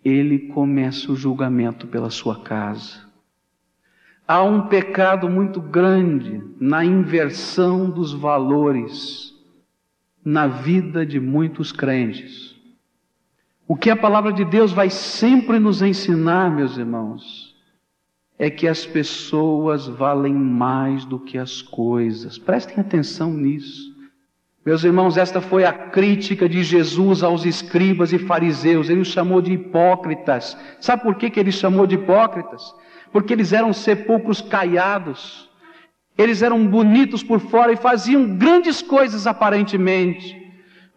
Ele 0.03 0.47
começa 0.49 1.11
o 1.11 1.15
julgamento 1.15 1.87
pela 1.87 2.11
sua 2.11 2.43
casa. 2.43 3.04
Há 4.27 4.41
um 4.43 4.67
pecado 4.67 5.29
muito 5.29 5.61
grande 5.61 6.43
na 6.59 6.83
inversão 6.83 7.89
dos 7.89 8.11
valores 8.11 9.33
na 10.23 10.47
vida 10.47 11.05
de 11.05 11.19
muitos 11.19 11.71
crentes. 11.71 12.55
O 13.67 13.75
que 13.75 13.91
a 13.91 13.95
palavra 13.95 14.33
de 14.33 14.43
Deus 14.43 14.71
vai 14.71 14.89
sempre 14.89 15.59
nos 15.59 15.83
ensinar, 15.83 16.49
meus 16.49 16.77
irmãos, 16.77 17.55
é 18.37 18.49
que 18.49 18.67
as 18.67 18.85
pessoas 18.85 19.87
valem 19.87 20.33
mais 20.33 21.05
do 21.05 21.19
que 21.19 21.37
as 21.37 21.61
coisas. 21.61 22.39
Prestem 22.39 22.79
atenção 22.79 23.31
nisso. 23.31 23.93
Meus 24.65 24.83
irmãos, 24.83 25.15
esta 25.15 25.39
foi 25.39 25.63
a 25.63 25.71
crítica 25.71 26.49
de 26.49 26.63
Jesus 26.63 27.21
aos 27.21 27.45
escribas 27.45 28.11
e 28.11 28.17
fariseus. 28.17 28.89
Ele 28.89 29.01
os 29.01 29.09
chamou 29.09 29.39
de 29.39 29.53
hipócritas. 29.53 30.57
Sabe 30.79 31.03
por 31.03 31.15
que, 31.15 31.29
que 31.29 31.39
ele 31.39 31.51
chamou 31.51 31.85
de 31.85 31.95
hipócritas? 31.95 32.73
Porque 33.15 33.31
eles 33.31 33.53
eram 33.53 33.71
sepulcros 33.71 34.41
caiados. 34.41 35.49
Eles 36.17 36.41
eram 36.41 36.67
bonitos 36.67 37.23
por 37.23 37.39
fora 37.39 37.71
e 37.71 37.77
faziam 37.77 38.35
grandes 38.35 38.81
coisas 38.81 39.25
aparentemente. 39.25 40.35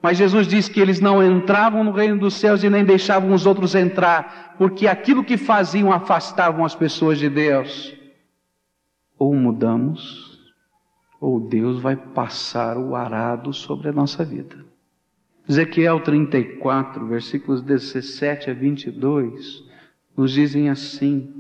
Mas 0.03 0.19
Jesus 0.19 0.49
disse 0.49 0.69
que 0.69 0.81
eles 0.81 0.99
não 0.99 1.25
entravam 1.25 1.85
no 1.85 1.93
reino 1.93 2.19
dos 2.19 2.35
céus 2.35 2.65
e 2.65 2.69
nem 2.69 2.85
deixavam 2.85 3.33
os 3.33 3.47
outros 3.47 3.77
entrar, 3.77 4.57
porque 4.59 4.89
aquilo 4.89 5.23
que 5.23 5.37
faziam 5.37 5.93
afastavam 5.93 6.65
as 6.65 6.75
pessoas 6.75 7.21
de 7.21 7.29
Deus. 7.29 7.95
Ou 9.17 9.33
mudamos, 9.33 10.41
ou 11.21 11.39
Deus 11.39 11.79
vai 11.79 11.95
passar 11.95 12.77
o 12.77 12.97
arado 12.97 13.53
sobre 13.53 13.91
a 13.91 13.93
nossa 13.93 14.25
vida. 14.25 14.57
Ezequiel 15.49 16.01
34, 16.01 17.07
versículos 17.07 17.63
17 17.63 18.51
a 18.51 18.55
22, 18.55 19.63
nos 20.17 20.33
dizem 20.33 20.69
assim: 20.69 21.38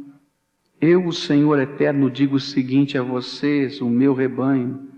Eu, 0.80 1.06
o 1.06 1.12
Senhor 1.12 1.58
eterno, 1.58 2.08
digo 2.08 2.36
o 2.36 2.40
seguinte 2.40 2.96
a 2.96 3.02
vocês, 3.02 3.80
o 3.80 3.88
meu 3.88 4.14
rebanho: 4.14 4.88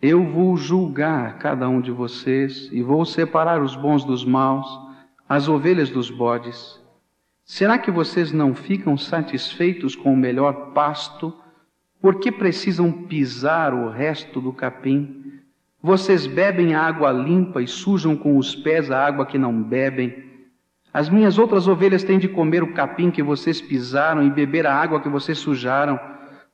Eu 0.00 0.24
vou 0.24 0.56
julgar 0.56 1.38
cada 1.38 1.68
um 1.68 1.82
de 1.82 1.90
vocês 1.90 2.70
e 2.72 2.82
vou 2.82 3.04
separar 3.04 3.62
os 3.62 3.76
bons 3.76 4.04
dos 4.04 4.24
maus, 4.24 4.66
as 5.28 5.48
ovelhas 5.48 5.90
dos 5.90 6.10
bodes. 6.10 6.80
Será 7.44 7.76
que 7.78 7.90
vocês 7.90 8.32
não 8.32 8.54
ficam 8.54 8.96
satisfeitos 8.96 9.94
com 9.94 10.14
o 10.14 10.16
melhor 10.16 10.72
pasto? 10.72 11.32
Por 12.00 12.18
que 12.18 12.32
precisam 12.32 12.90
pisar 12.90 13.74
o 13.74 13.90
resto 13.90 14.40
do 14.40 14.52
capim? 14.52 15.40
Vocês 15.82 16.26
bebem 16.26 16.74
água 16.74 17.12
limpa 17.12 17.62
e 17.62 17.68
sujam 17.68 18.16
com 18.16 18.38
os 18.38 18.56
pés 18.56 18.90
a 18.90 19.06
água 19.06 19.26
que 19.26 19.36
não 19.36 19.62
bebem. 19.62 20.24
As 20.96 21.10
minhas 21.10 21.38
outras 21.38 21.68
ovelhas 21.68 22.02
têm 22.02 22.18
de 22.18 22.26
comer 22.26 22.62
o 22.62 22.72
capim 22.72 23.10
que 23.10 23.22
vocês 23.22 23.60
pisaram 23.60 24.22
e 24.22 24.30
beber 24.30 24.66
a 24.66 24.74
água 24.74 24.98
que 24.98 25.10
vocês 25.10 25.36
sujaram. 25.36 26.00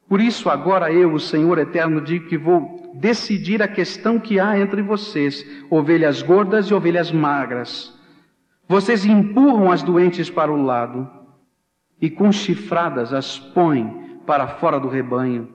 Por 0.08 0.20
isso, 0.20 0.50
agora 0.50 0.92
eu, 0.92 1.12
o 1.12 1.20
Senhor 1.20 1.56
Eterno, 1.60 2.00
digo 2.00 2.26
que 2.26 2.36
vou 2.36 2.90
decidir 2.92 3.62
a 3.62 3.68
questão 3.68 4.18
que 4.18 4.40
há 4.40 4.58
entre 4.58 4.82
vocês, 4.82 5.46
ovelhas 5.70 6.22
gordas 6.22 6.66
e 6.66 6.74
ovelhas 6.74 7.12
magras. 7.12 7.96
Vocês 8.66 9.06
empurram 9.06 9.70
as 9.70 9.80
doentes 9.80 10.28
para 10.28 10.50
o 10.50 10.60
lado 10.60 11.08
e 12.00 12.10
com 12.10 12.32
chifradas 12.32 13.12
as 13.12 13.38
põem 13.38 14.18
para 14.26 14.48
fora 14.48 14.80
do 14.80 14.88
rebanho, 14.88 15.48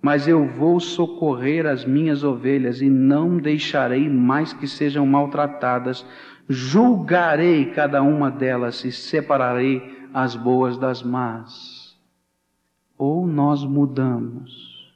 mas 0.00 0.26
eu 0.26 0.46
vou 0.46 0.80
socorrer 0.80 1.66
as 1.66 1.84
minhas 1.84 2.24
ovelhas 2.24 2.80
e 2.80 2.88
não 2.88 3.36
deixarei 3.36 4.08
mais 4.08 4.54
que 4.54 4.66
sejam 4.66 5.04
maltratadas. 5.04 6.06
Julgarei 6.52 7.72
cada 7.72 8.02
uma 8.02 8.30
delas 8.30 8.84
e 8.84 8.92
separarei 8.92 10.08
as 10.12 10.36
boas 10.36 10.78
das 10.78 11.02
más. 11.02 11.82
ou 13.04 13.26
nós 13.26 13.64
mudamos, 13.64 14.94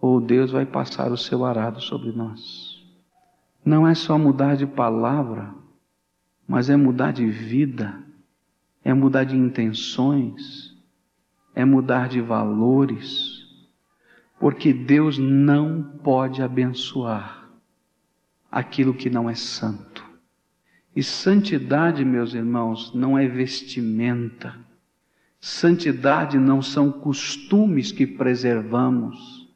ou 0.00 0.18
Deus 0.18 0.50
vai 0.50 0.64
passar 0.64 1.12
o 1.12 1.16
seu 1.18 1.44
arado 1.44 1.78
sobre 1.78 2.10
nós. 2.10 2.82
Não 3.62 3.86
é 3.86 3.94
só 3.94 4.16
mudar 4.16 4.56
de 4.56 4.66
palavra, 4.66 5.54
mas 6.48 6.70
é 6.70 6.74
mudar 6.74 7.12
de 7.12 7.26
vida, 7.26 8.02
é 8.82 8.94
mudar 8.94 9.24
de 9.24 9.36
intenções, 9.36 10.74
é 11.54 11.66
mudar 11.66 12.08
de 12.08 12.22
valores, 12.22 13.46
porque 14.40 14.72
Deus 14.72 15.18
não 15.18 15.82
pode 16.02 16.40
abençoar 16.42 17.46
aquilo 18.50 18.94
que 18.94 19.10
não 19.10 19.28
é 19.28 19.34
santo. 19.34 19.91
E 20.94 21.02
santidade, 21.02 22.04
meus 22.04 22.34
irmãos, 22.34 22.92
não 22.94 23.18
é 23.18 23.26
vestimenta. 23.26 24.54
Santidade 25.40 26.38
não 26.38 26.60
são 26.60 26.92
costumes 26.92 27.90
que 27.90 28.06
preservamos. 28.06 29.48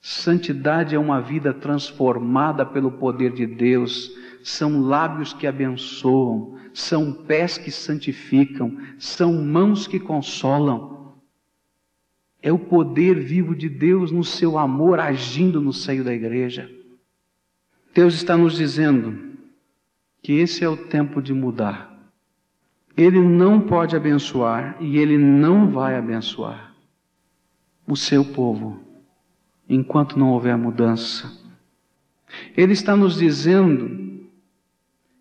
Santidade 0.00 0.96
é 0.96 0.98
uma 0.98 1.20
vida 1.20 1.52
transformada 1.54 2.66
pelo 2.66 2.90
poder 2.90 3.32
de 3.32 3.46
Deus. 3.46 4.10
São 4.42 4.80
lábios 4.80 5.32
que 5.32 5.46
abençoam, 5.46 6.58
são 6.74 7.12
pés 7.12 7.56
que 7.56 7.70
santificam, 7.70 8.76
são 8.98 9.32
mãos 9.44 9.86
que 9.86 10.00
consolam. 10.00 11.14
É 12.42 12.50
o 12.50 12.58
poder 12.58 13.20
vivo 13.20 13.54
de 13.54 13.68
Deus 13.68 14.10
no 14.10 14.24
seu 14.24 14.58
amor 14.58 14.98
agindo 14.98 15.60
no 15.60 15.72
seio 15.72 16.02
da 16.02 16.12
igreja. 16.12 16.68
Deus 17.94 18.14
está 18.14 18.36
nos 18.36 18.56
dizendo: 18.56 19.31
que 20.22 20.34
esse 20.34 20.64
é 20.64 20.68
o 20.68 20.76
tempo 20.76 21.20
de 21.20 21.34
mudar. 21.34 21.92
Ele 22.96 23.20
não 23.20 23.60
pode 23.60 23.96
abençoar 23.96 24.76
e 24.80 24.98
ele 24.98 25.18
não 25.18 25.70
vai 25.70 25.96
abençoar 25.96 26.74
o 27.86 27.96
seu 27.96 28.24
povo 28.24 28.80
enquanto 29.68 30.18
não 30.18 30.30
houver 30.30 30.56
mudança. 30.56 31.40
Ele 32.56 32.72
está 32.72 32.96
nos 32.96 33.16
dizendo 33.16 34.12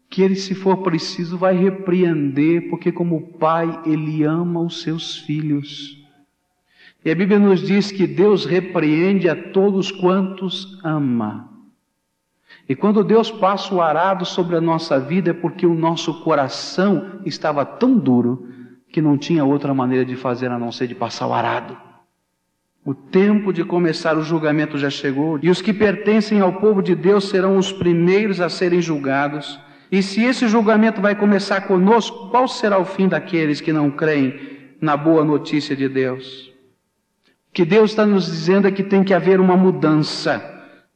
que 0.10 0.22
ele, 0.22 0.36
se 0.36 0.54
for 0.54 0.78
preciso, 0.78 1.38
vai 1.38 1.56
repreender, 1.56 2.70
porque, 2.70 2.92
como 2.92 3.34
pai, 3.40 3.82
ele 3.86 4.24
ama 4.24 4.60
os 4.60 4.82
seus 4.82 5.18
filhos. 5.20 5.98
E 7.04 7.10
a 7.10 7.16
Bíblia 7.16 7.40
nos 7.40 7.62
diz 7.62 7.92
que 7.92 8.06
Deus 8.06 8.46
repreende 8.46 9.30
a 9.30 9.52
todos 9.52 9.90
quantos 9.90 10.78
ama. 10.84 11.50
E 12.68 12.76
quando 12.76 13.04
Deus 13.04 13.30
passa 13.30 13.74
o 13.74 13.82
arado 13.82 14.26
sobre 14.26 14.56
a 14.56 14.62
nossa 14.62 15.00
vida 15.00 15.32
é 15.32 15.34
porque 15.34 15.66
o 15.66 15.74
nosso 15.74 16.22
coração 16.24 17.22
estava 17.26 17.66
tão 17.66 17.98
duro 17.98 18.48
que 18.92 19.02
não 19.02 19.18
tinha 19.18 19.46
outra 19.46 19.74
maneira 19.74 20.06
de 20.06 20.16
fazer 20.16 20.52
a 20.52 20.60
não 20.60 20.72
ser 20.72 20.88
de 20.88 20.96
passar 20.96 21.28
o 21.28 21.34
arado. 21.34 21.78
O 22.84 22.94
tempo 22.96 23.54
de 23.54 23.64
começar 23.64 24.18
o 24.18 24.24
julgamento 24.24 24.78
já 24.78 24.90
chegou, 24.90 25.40
e 25.42 25.50
os 25.50 25.62
que 25.62 25.72
pertencem 25.72 26.40
ao 26.42 26.54
povo 26.54 26.82
de 26.82 26.96
Deus 26.96 27.30
serão 27.30 27.58
os 27.58 27.72
primeiros 27.72 28.42
a 28.42 28.50
serem 28.50 28.82
julgados. 28.82 29.60
E 29.92 30.02
se 30.02 30.24
esse 30.24 30.48
julgamento 30.48 31.00
vai 31.00 31.14
começar 31.14 31.62
conosco, 31.62 32.30
qual 32.30 32.48
será 32.48 32.80
o 32.80 32.86
fim 32.86 33.08
daqueles 33.08 33.62
que 33.62 33.72
não 33.72 33.92
creem 33.92 34.34
na 34.82 34.98
boa 34.98 35.24
notícia 35.24 35.76
de 35.76 35.88
Deus? 35.88 36.48
O 37.50 37.54
que 37.54 37.64
Deus 37.64 37.92
está 37.92 38.06
nos 38.06 38.26
dizendo 38.26 38.68
é 38.68 38.72
que 38.72 38.82
tem 38.84 39.04
que 39.04 39.14
haver 39.14 39.40
uma 39.40 39.56
mudança. 39.56 40.51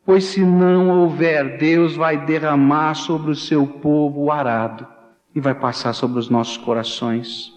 Pois 0.06 0.26
se 0.26 0.42
não 0.42 0.90
houver, 0.90 1.58
Deus 1.58 1.96
vai 1.96 2.26
derramar 2.26 2.94
sobre 2.94 3.32
o 3.32 3.36
seu 3.36 3.66
povo 3.66 4.26
o 4.26 4.32
arado 4.32 4.86
e 5.34 5.40
vai 5.40 5.56
passar 5.56 5.94
sobre 5.94 6.20
os 6.20 6.30
nossos 6.30 6.58
corações. 6.58 7.54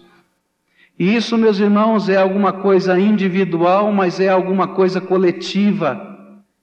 E 0.97 1.15
isso, 1.15 1.37
meus 1.37 1.59
irmãos, 1.59 2.09
é 2.09 2.17
alguma 2.17 2.51
coisa 2.51 2.99
individual, 2.99 3.91
mas 3.93 4.19
é 4.19 4.27
alguma 4.27 4.67
coisa 4.67 4.99
coletiva. 4.99 6.17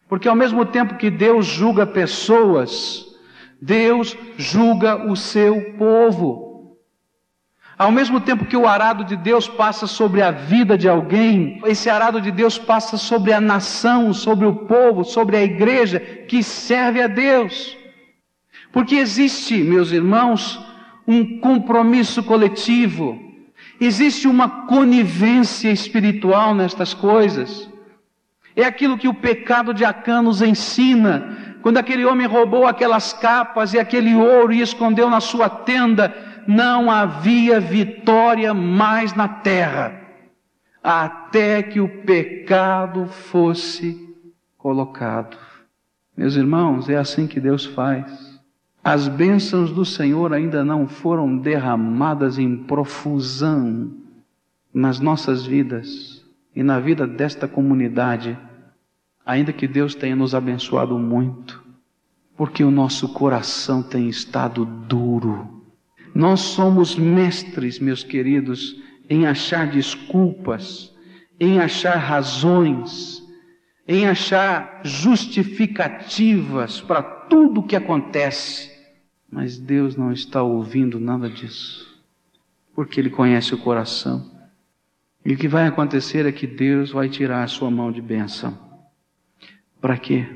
Porque 0.08 0.28
ao 0.28 0.34
mesmo 0.34 0.66
tempo 0.66 0.96
que 0.96 1.08
Deus 1.08 1.46
julga 1.46 1.86
pessoas, 1.86 3.06
Deus 3.62 4.16
julga 4.36 5.10
o 5.10 5.16
seu 5.16 5.74
povo. 5.78 6.45
Ao 7.78 7.92
mesmo 7.92 8.20
tempo 8.20 8.46
que 8.46 8.56
o 8.56 8.66
arado 8.66 9.04
de 9.04 9.16
Deus 9.16 9.46
passa 9.46 9.86
sobre 9.86 10.22
a 10.22 10.30
vida 10.30 10.78
de 10.78 10.88
alguém, 10.88 11.60
esse 11.66 11.90
arado 11.90 12.22
de 12.22 12.30
Deus 12.30 12.56
passa 12.56 12.96
sobre 12.96 13.34
a 13.34 13.40
nação, 13.40 14.14
sobre 14.14 14.46
o 14.46 14.54
povo, 14.54 15.04
sobre 15.04 15.36
a 15.36 15.42
igreja 15.42 16.00
que 16.00 16.42
serve 16.42 17.02
a 17.02 17.06
Deus. 17.06 17.76
Porque 18.72 18.96
existe, 18.96 19.58
meus 19.58 19.92
irmãos, 19.92 20.58
um 21.06 21.38
compromisso 21.38 22.22
coletivo, 22.22 23.20
existe 23.78 24.26
uma 24.26 24.66
conivência 24.66 25.70
espiritual 25.70 26.54
nestas 26.54 26.94
coisas. 26.94 27.70
É 28.54 28.64
aquilo 28.64 28.96
que 28.96 29.06
o 29.06 29.12
pecado 29.12 29.74
de 29.74 29.84
Acã 29.84 30.22
nos 30.22 30.40
ensina. 30.40 31.56
Quando 31.60 31.76
aquele 31.76 32.06
homem 32.06 32.26
roubou 32.26 32.66
aquelas 32.66 33.12
capas 33.12 33.74
e 33.74 33.78
aquele 33.78 34.14
ouro 34.14 34.50
e 34.54 34.62
escondeu 34.62 35.10
na 35.10 35.20
sua 35.20 35.50
tenda, 35.50 36.25
não 36.46 36.90
havia 36.90 37.60
vitória 37.60 38.54
mais 38.54 39.14
na 39.14 39.28
terra, 39.28 40.00
até 40.82 41.62
que 41.62 41.80
o 41.80 42.02
pecado 42.02 43.06
fosse 43.06 44.14
colocado. 44.56 45.36
Meus 46.16 46.36
irmãos, 46.36 46.88
é 46.88 46.96
assim 46.96 47.26
que 47.26 47.40
Deus 47.40 47.66
faz. 47.66 48.40
As 48.82 49.08
bênçãos 49.08 49.72
do 49.72 49.84
Senhor 49.84 50.32
ainda 50.32 50.64
não 50.64 50.86
foram 50.86 51.36
derramadas 51.36 52.38
em 52.38 52.56
profusão 52.56 53.92
nas 54.72 55.00
nossas 55.00 55.44
vidas 55.44 56.24
e 56.54 56.62
na 56.62 56.78
vida 56.78 57.06
desta 57.06 57.48
comunidade, 57.48 58.38
ainda 59.24 59.52
que 59.52 59.66
Deus 59.66 59.94
tenha 59.94 60.14
nos 60.14 60.34
abençoado 60.34 60.98
muito, 60.98 61.62
porque 62.36 62.62
o 62.62 62.70
nosso 62.70 63.08
coração 63.12 63.82
tem 63.82 64.08
estado 64.08 64.64
duro 64.64 65.55
nós 66.16 66.40
somos 66.40 66.96
mestres, 66.96 67.78
meus 67.78 68.02
queridos, 68.02 68.80
em 69.06 69.26
achar 69.26 69.70
desculpas, 69.70 70.90
em 71.38 71.60
achar 71.60 71.96
razões, 71.96 73.22
em 73.86 74.06
achar 74.08 74.80
justificativas 74.82 76.80
para 76.80 77.02
tudo 77.02 77.60
o 77.60 77.62
que 77.62 77.76
acontece. 77.76 78.72
Mas 79.30 79.58
Deus 79.58 79.94
não 79.94 80.10
está 80.10 80.42
ouvindo 80.42 80.98
nada 80.98 81.28
disso, 81.28 82.02
porque 82.74 82.98
Ele 82.98 83.10
conhece 83.10 83.54
o 83.54 83.58
coração. 83.58 84.34
E 85.22 85.34
o 85.34 85.36
que 85.36 85.46
vai 85.48 85.66
acontecer 85.66 86.24
é 86.24 86.32
que 86.32 86.46
Deus 86.46 86.92
vai 86.92 87.10
tirar 87.10 87.42
a 87.42 87.46
sua 87.46 87.70
mão 87.70 87.92
de 87.92 88.00
bênção. 88.00 88.58
Para 89.82 89.98
quê? 89.98 90.26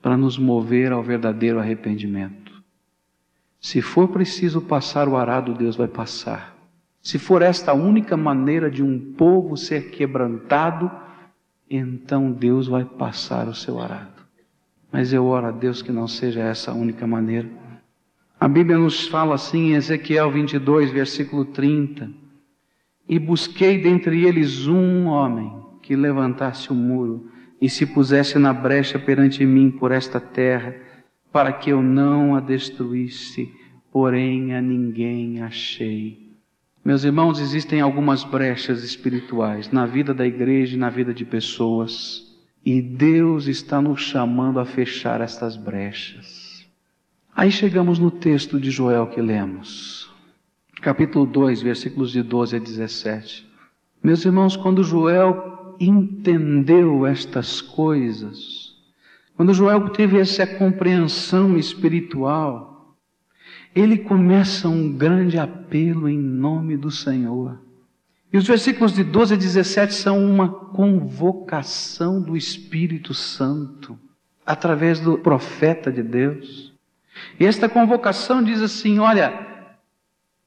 Para 0.00 0.16
nos 0.16 0.38
mover 0.38 0.92
ao 0.92 1.02
verdadeiro 1.02 1.58
arrependimento. 1.58 2.43
Se 3.64 3.80
for 3.80 4.08
preciso 4.08 4.60
passar 4.60 5.08
o 5.08 5.16
arado, 5.16 5.54
Deus 5.54 5.74
vai 5.74 5.88
passar. 5.88 6.54
Se 7.00 7.18
for 7.18 7.40
esta 7.40 7.70
a 7.70 7.74
única 7.74 8.14
maneira 8.14 8.70
de 8.70 8.82
um 8.82 9.14
povo 9.14 9.56
ser 9.56 9.90
quebrantado, 9.90 10.90
então 11.70 12.30
Deus 12.30 12.68
vai 12.68 12.84
passar 12.84 13.48
o 13.48 13.54
seu 13.54 13.80
arado. 13.80 14.22
Mas 14.92 15.14
eu 15.14 15.24
oro 15.24 15.46
a 15.46 15.50
Deus 15.50 15.80
que 15.80 15.90
não 15.90 16.06
seja 16.06 16.40
essa 16.40 16.72
a 16.72 16.74
única 16.74 17.06
maneira. 17.06 17.48
A 18.38 18.46
Bíblia 18.46 18.76
nos 18.76 19.08
fala 19.08 19.34
assim 19.34 19.70
em 19.70 19.76
Ezequiel 19.76 20.30
22, 20.30 20.90
versículo 20.90 21.46
30. 21.46 22.10
E 23.08 23.18
busquei 23.18 23.80
dentre 23.80 24.26
eles 24.26 24.66
um 24.66 25.06
homem 25.06 25.50
que 25.80 25.96
levantasse 25.96 26.70
o 26.70 26.74
muro 26.74 27.30
e 27.58 27.70
se 27.70 27.86
pusesse 27.86 28.38
na 28.38 28.52
brecha 28.52 28.98
perante 28.98 29.46
mim 29.46 29.70
por 29.70 29.90
esta 29.90 30.20
terra 30.20 30.83
para 31.34 31.52
que 31.52 31.70
eu 31.70 31.82
não 31.82 32.36
a 32.36 32.40
destruísse, 32.40 33.52
porém 33.90 34.54
a 34.54 34.62
ninguém 34.62 35.42
achei. 35.42 36.30
Meus 36.84 37.02
irmãos, 37.02 37.40
existem 37.40 37.80
algumas 37.80 38.22
brechas 38.22 38.84
espirituais 38.84 39.68
na 39.68 39.84
vida 39.84 40.14
da 40.14 40.24
igreja 40.24 40.76
e 40.76 40.78
na 40.78 40.88
vida 40.88 41.12
de 41.12 41.24
pessoas, 41.24 42.22
e 42.64 42.80
Deus 42.80 43.48
está 43.48 43.82
nos 43.82 44.00
chamando 44.00 44.60
a 44.60 44.64
fechar 44.64 45.20
estas 45.20 45.56
brechas. 45.56 46.64
Aí 47.34 47.50
chegamos 47.50 47.98
no 47.98 48.12
texto 48.12 48.60
de 48.60 48.70
Joel 48.70 49.08
que 49.08 49.20
lemos, 49.20 50.08
capítulo 50.80 51.26
2, 51.26 51.62
versículos 51.62 52.12
de 52.12 52.22
12 52.22 52.54
a 52.54 52.58
17. 52.60 53.44
Meus 54.00 54.24
irmãos, 54.24 54.56
quando 54.56 54.84
Joel 54.84 55.74
entendeu 55.80 57.04
estas 57.04 57.60
coisas, 57.60 58.63
quando 59.36 59.54
Joel 59.54 59.88
teve 59.90 60.18
essa 60.18 60.46
compreensão 60.46 61.56
espiritual, 61.58 62.96
ele 63.74 63.98
começa 63.98 64.68
um 64.68 64.92
grande 64.92 65.38
apelo 65.38 66.08
em 66.08 66.18
nome 66.18 66.76
do 66.76 66.90
Senhor. 66.90 67.58
E 68.32 68.36
os 68.36 68.46
versículos 68.46 68.92
de 68.92 69.02
12 69.02 69.34
a 69.34 69.36
17 69.36 69.94
são 69.94 70.24
uma 70.24 70.48
convocação 70.48 72.20
do 72.20 72.36
Espírito 72.36 73.12
Santo 73.14 73.98
através 74.46 75.00
do 75.00 75.18
profeta 75.18 75.90
de 75.90 76.02
Deus. 76.02 76.72
E 77.38 77.46
esta 77.46 77.68
convocação 77.68 78.42
diz 78.42 78.60
assim: 78.60 78.98
olha, 78.98 79.46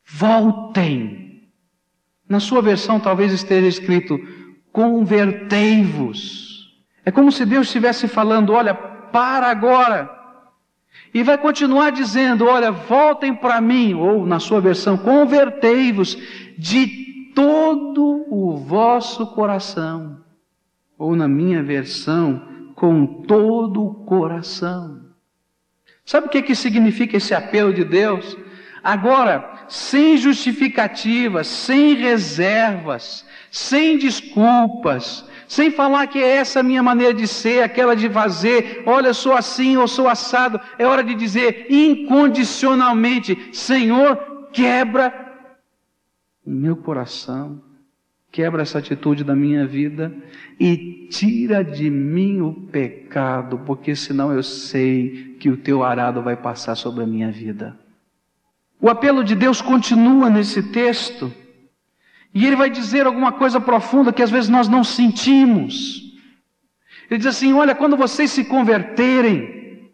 voltem. 0.06 1.50
Na 2.28 2.40
sua 2.42 2.62
versão 2.62 3.00
talvez 3.00 3.32
esteja 3.34 3.68
escrito: 3.68 4.20
convertei-vos. 4.72 6.47
É 7.08 7.12
como 7.12 7.32
se 7.32 7.46
Deus 7.46 7.68
estivesse 7.68 8.06
falando: 8.06 8.52
olha, 8.52 8.74
para 8.74 9.48
agora. 9.48 10.12
E 11.14 11.24
vai 11.24 11.38
continuar 11.38 11.90
dizendo: 11.90 12.46
olha, 12.46 12.70
voltem 12.70 13.34
para 13.34 13.62
mim, 13.62 13.94
ou 13.94 14.26
na 14.26 14.42
sua 14.42 14.60
versão, 14.60 14.98
convertei-vos 14.98 16.18
de 16.58 17.32
todo 17.34 18.26
o 18.30 18.58
vosso 18.58 19.26
coração. 19.28 20.18
Ou 20.98 21.16
na 21.16 21.30
minha 21.30 21.64
versão, 21.64 22.42
com 22.76 23.24
todo 23.24 23.86
o 23.86 23.94
coração. 24.04 25.06
Sabe 26.04 26.28
o 26.28 26.30
que, 26.30 26.42
que 26.42 26.56
significa 26.56 27.16
esse 27.16 27.34
apelo 27.34 27.74
de 27.74 27.86
Deus? 27.86 28.38
Agora, 28.84 29.66
sem 29.70 30.18
justificativas, 30.18 31.48
sem 31.48 31.94
reservas, 31.94 33.26
sem 33.50 33.98
desculpas, 33.98 35.26
sem 35.48 35.72
falar 35.72 36.08
que 36.08 36.20
é 36.20 36.38
essa 36.38 36.62
minha 36.62 36.84
maneira 36.84 37.14
de 37.14 37.28
ser, 37.28 37.64
aquela 37.64 37.96
de 37.96 38.10
fazer, 38.10 38.84
olha, 38.86 39.14
sou 39.14 39.34
assim 39.34 39.78
ou 39.78 39.88
sou 39.88 40.08
assado, 40.08 40.60
é 40.78 40.86
hora 40.86 41.04
de 41.04 41.16
dizer 41.16 41.68
incondicionalmente: 41.70 43.50
Senhor, 43.54 44.50
quebra 44.52 45.14
o 46.46 46.50
meu 46.50 46.76
coração, 46.76 47.62
quebra 48.32 48.62
essa 48.62 48.80
atitude 48.80 49.24
da 49.24 49.36
minha 49.36 49.66
vida 49.66 50.14
e 50.60 51.08
tira 51.10 51.64
de 51.64 51.90
mim 51.90 52.42
o 52.42 52.54
pecado, 52.54 53.60
porque 53.66 53.96
senão 53.96 54.32
eu 54.32 54.44
sei 54.44 55.36
que 55.40 55.50
o 55.50 55.58
teu 55.58 55.84
arado 55.84 56.22
vai 56.22 56.36
passar 56.36 56.76
sobre 56.76 57.04
a 57.04 57.08
minha 57.08 57.32
vida. 57.32 57.78
O 58.80 58.90
apelo 58.90 59.24
de 59.24 59.36
Deus 59.36 59.62
continua 59.62 60.30
nesse 60.30 60.62
texto. 60.62 61.34
E 62.38 62.46
ele 62.46 62.56
vai 62.56 62.70
dizer 62.70 63.08
alguma 63.08 63.32
coisa 63.32 63.60
profunda 63.60 64.14
que 64.14 64.22
às 64.22 64.30
vezes 64.30 64.48
nós 64.48 64.68
não 64.68 64.84
sentimos. 64.84 66.04
Ele 67.10 67.18
diz 67.18 67.26
assim: 67.26 67.52
Olha, 67.52 67.74
quando 67.74 67.98
vocês 67.98 68.30
se 68.30 68.46
converterem, 68.46 69.92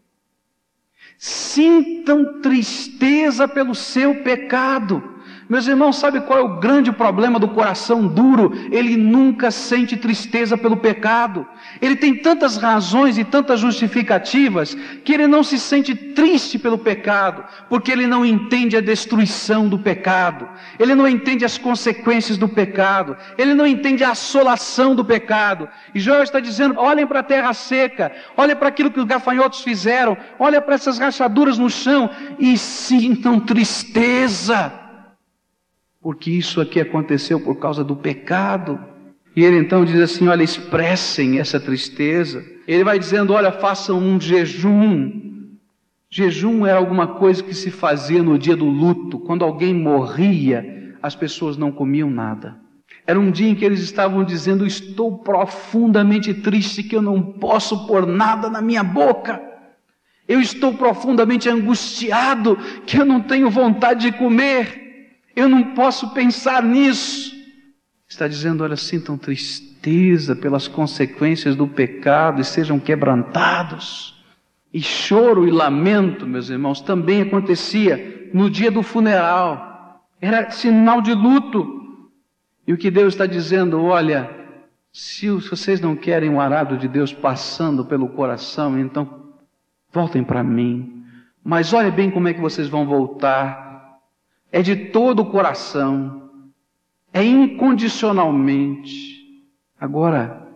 sintam 1.17 2.41
tristeza 2.41 3.47
pelo 3.47 3.73
seu 3.73 4.23
pecado. 4.23 5.21
Meus 5.49 5.67
irmãos, 5.67 5.97
sabe 5.97 6.21
qual 6.21 6.39
é 6.39 6.41
o 6.41 6.59
grande 6.59 6.91
problema 6.91 7.37
do 7.37 7.49
coração 7.49 8.07
duro? 8.07 8.53
Ele 8.71 8.95
nunca 8.95 9.51
sente 9.51 9.97
tristeza 9.97 10.57
pelo 10.57 10.77
pecado. 10.77 11.45
Ele 11.81 11.97
tem 11.97 12.15
tantas 12.15 12.55
razões 12.55 13.17
e 13.17 13.25
tantas 13.25 13.59
justificativas 13.59 14.73
que 15.03 15.13
ele 15.13 15.27
não 15.27 15.43
se 15.43 15.59
sente 15.59 15.93
triste 15.93 16.57
pelo 16.57 16.77
pecado, 16.77 17.43
porque 17.67 17.91
ele 17.91 18.07
não 18.07 18.25
entende 18.25 18.77
a 18.77 18.81
destruição 18.81 19.67
do 19.67 19.77
pecado. 19.77 20.47
Ele 20.79 20.95
não 20.95 21.07
entende 21.07 21.43
as 21.43 21.57
consequências 21.57 22.37
do 22.37 22.47
pecado. 22.47 23.17
Ele 23.37 23.53
não 23.53 23.67
entende 23.67 24.03
a 24.03 24.11
assolação 24.11 24.95
do 24.95 25.03
pecado. 25.03 25.67
E 25.93 25.99
Joel 25.99 26.23
está 26.23 26.39
dizendo: 26.39 26.79
olhem 26.79 27.05
para 27.05 27.19
a 27.19 27.23
terra 27.23 27.53
seca, 27.53 28.13
olhem 28.37 28.55
para 28.55 28.69
aquilo 28.69 28.91
que 28.91 28.99
os 28.99 29.05
gafanhotos 29.05 29.61
fizeram, 29.61 30.15
olhem 30.39 30.61
para 30.61 30.75
essas 30.75 30.97
rachaduras 30.97 31.57
no 31.57 31.69
chão 31.69 32.09
e 32.39 32.57
sintam 32.57 33.41
tristeza 33.41 34.82
porque 36.03 36.29
isso 36.29 36.59
aqui 36.59 36.81
aconteceu 36.81 37.39
por 37.39 37.55
causa 37.55 37.81
do 37.81 37.95
pecado. 37.95 38.77
E 39.33 39.43
ele 39.43 39.57
então 39.57 39.85
diz 39.85 39.99
assim: 40.01 40.27
olha, 40.27 40.43
expressem 40.43 41.39
essa 41.39 41.59
tristeza. 41.59 42.43
Ele 42.67 42.83
vai 42.83 42.99
dizendo: 42.99 43.31
olha, 43.33 43.53
façam 43.53 43.97
um 43.97 44.19
jejum. 44.19 45.21
Jejum 46.09 46.67
era 46.67 46.77
alguma 46.77 47.07
coisa 47.07 47.41
que 47.41 47.55
se 47.55 47.71
fazia 47.71 48.21
no 48.21 48.37
dia 48.37 48.55
do 48.55 48.65
luto, 48.65 49.17
quando 49.17 49.43
alguém 49.43 49.73
morria, 49.73 50.93
as 51.01 51.15
pessoas 51.15 51.57
não 51.57 51.71
comiam 51.71 52.11
nada. 52.11 52.61
Era 53.07 53.19
um 53.19 53.31
dia 53.31 53.49
em 53.49 53.55
que 53.55 53.65
eles 53.65 53.79
estavam 53.79 54.25
dizendo: 54.25 54.67
Estou 54.67 55.19
profundamente 55.19 56.33
triste 56.33 56.83
que 56.83 56.95
eu 56.95 57.01
não 57.01 57.21
posso 57.21 57.87
pôr 57.87 58.05
nada 58.05 58.49
na 58.49 58.61
minha 58.61 58.83
boca. 58.83 59.41
Eu 60.27 60.39
estou 60.39 60.73
profundamente 60.73 61.49
angustiado 61.49 62.57
que 62.85 62.97
eu 62.97 63.05
não 63.05 63.21
tenho 63.21 63.49
vontade 63.49 64.11
de 64.11 64.17
comer. 64.17 64.82
Eu 65.35 65.49
não 65.49 65.73
posso 65.73 66.13
pensar 66.13 66.63
nisso. 66.63 67.33
Está 68.07 68.27
dizendo: 68.27 68.63
olha, 68.63 68.75
sintam 68.75 69.17
tristeza 69.17 70.35
pelas 70.35 70.67
consequências 70.67 71.55
do 71.55 71.67
pecado 71.67 72.41
e 72.41 72.43
sejam 72.43 72.79
quebrantados. 72.79 74.13
E 74.73 74.81
choro 74.81 75.47
e 75.47 75.51
lamento, 75.51 76.25
meus 76.25 76.49
irmãos, 76.49 76.81
também 76.81 77.21
acontecia 77.21 78.29
no 78.33 78.49
dia 78.49 78.71
do 78.71 78.81
funeral. 78.81 80.03
Era 80.19 80.49
sinal 80.49 81.01
de 81.01 81.13
luto. 81.13 81.81
E 82.65 82.73
o 82.73 82.77
que 82.77 82.89
Deus 82.89 83.13
está 83.13 83.25
dizendo, 83.25 83.83
olha, 83.83 84.29
se 84.91 85.29
vocês 85.29 85.81
não 85.81 85.95
querem 85.95 86.29
o 86.29 86.39
arado 86.39 86.77
de 86.77 86.87
Deus 86.87 87.11
passando 87.11 87.83
pelo 87.83 88.09
coração, 88.09 88.79
então 88.79 89.33
voltem 89.91 90.23
para 90.23 90.43
mim. 90.43 91.03
Mas 91.43 91.73
olhe 91.73 91.91
bem 91.91 92.09
como 92.09 92.27
é 92.27 92.33
que 92.33 92.39
vocês 92.39 92.67
vão 92.67 92.85
voltar 92.85 93.72
é 94.53 94.61
de 94.61 94.75
todo 94.75 95.23
o 95.23 95.25
coração, 95.25 96.29
é 97.11 97.23
incondicionalmente. 97.23 99.41
Agora, 99.79 100.47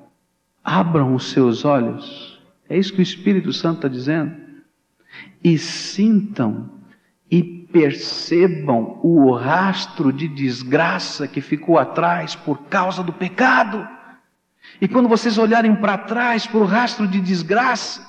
abram 0.64 1.16
os 1.16 1.32
seus 1.32 1.66
olhos, 1.66 2.40
é 2.70 2.78
isso 2.78 2.94
que 2.94 3.00
o 3.00 3.02
Espírito 3.02 3.52
Santo 3.52 3.78
está 3.78 3.88
dizendo, 3.88 4.36
e 5.44 5.58
sintam 5.58 6.70
e 7.30 7.42
percebam 7.42 9.00
o 9.02 9.32
rastro 9.32 10.14
de 10.14 10.28
desgraça 10.28 11.28
que 11.28 11.42
ficou 11.42 11.80
atrás 11.80 12.36
por 12.36 12.66
causa 12.66 13.02
do 13.02 13.12
pecado. 13.12 13.88
E 14.80 14.88
quando 14.88 15.10
vocês 15.10 15.40
olharem 15.40 15.76
para 15.76 15.98
trás 15.98 16.46
para 16.46 16.60
o 16.60 16.66
rastro 16.66 17.08
de 17.08 17.20
desgraça, 17.20 18.06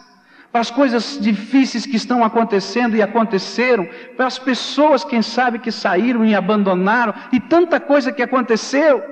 para 0.51 0.61
as 0.61 0.71
coisas 0.71 1.19
difíceis 1.21 1.85
que 1.85 1.97
estão 1.97 2.25
acontecendo 2.25 2.97
e 2.97 3.03
aconteceram, 3.03 3.87
para 4.17 4.27
as 4.27 4.39
pessoas, 4.39 5.05
quem 5.05 5.21
sabe, 5.21 5.59
que 5.59 5.71
saíram 5.71 6.25
e 6.25 6.35
abandonaram, 6.35 7.15
e 7.33 7.39
tanta 7.39 7.79
coisa 7.79 8.13
que 8.13 8.23
aconteceu. 8.23 9.03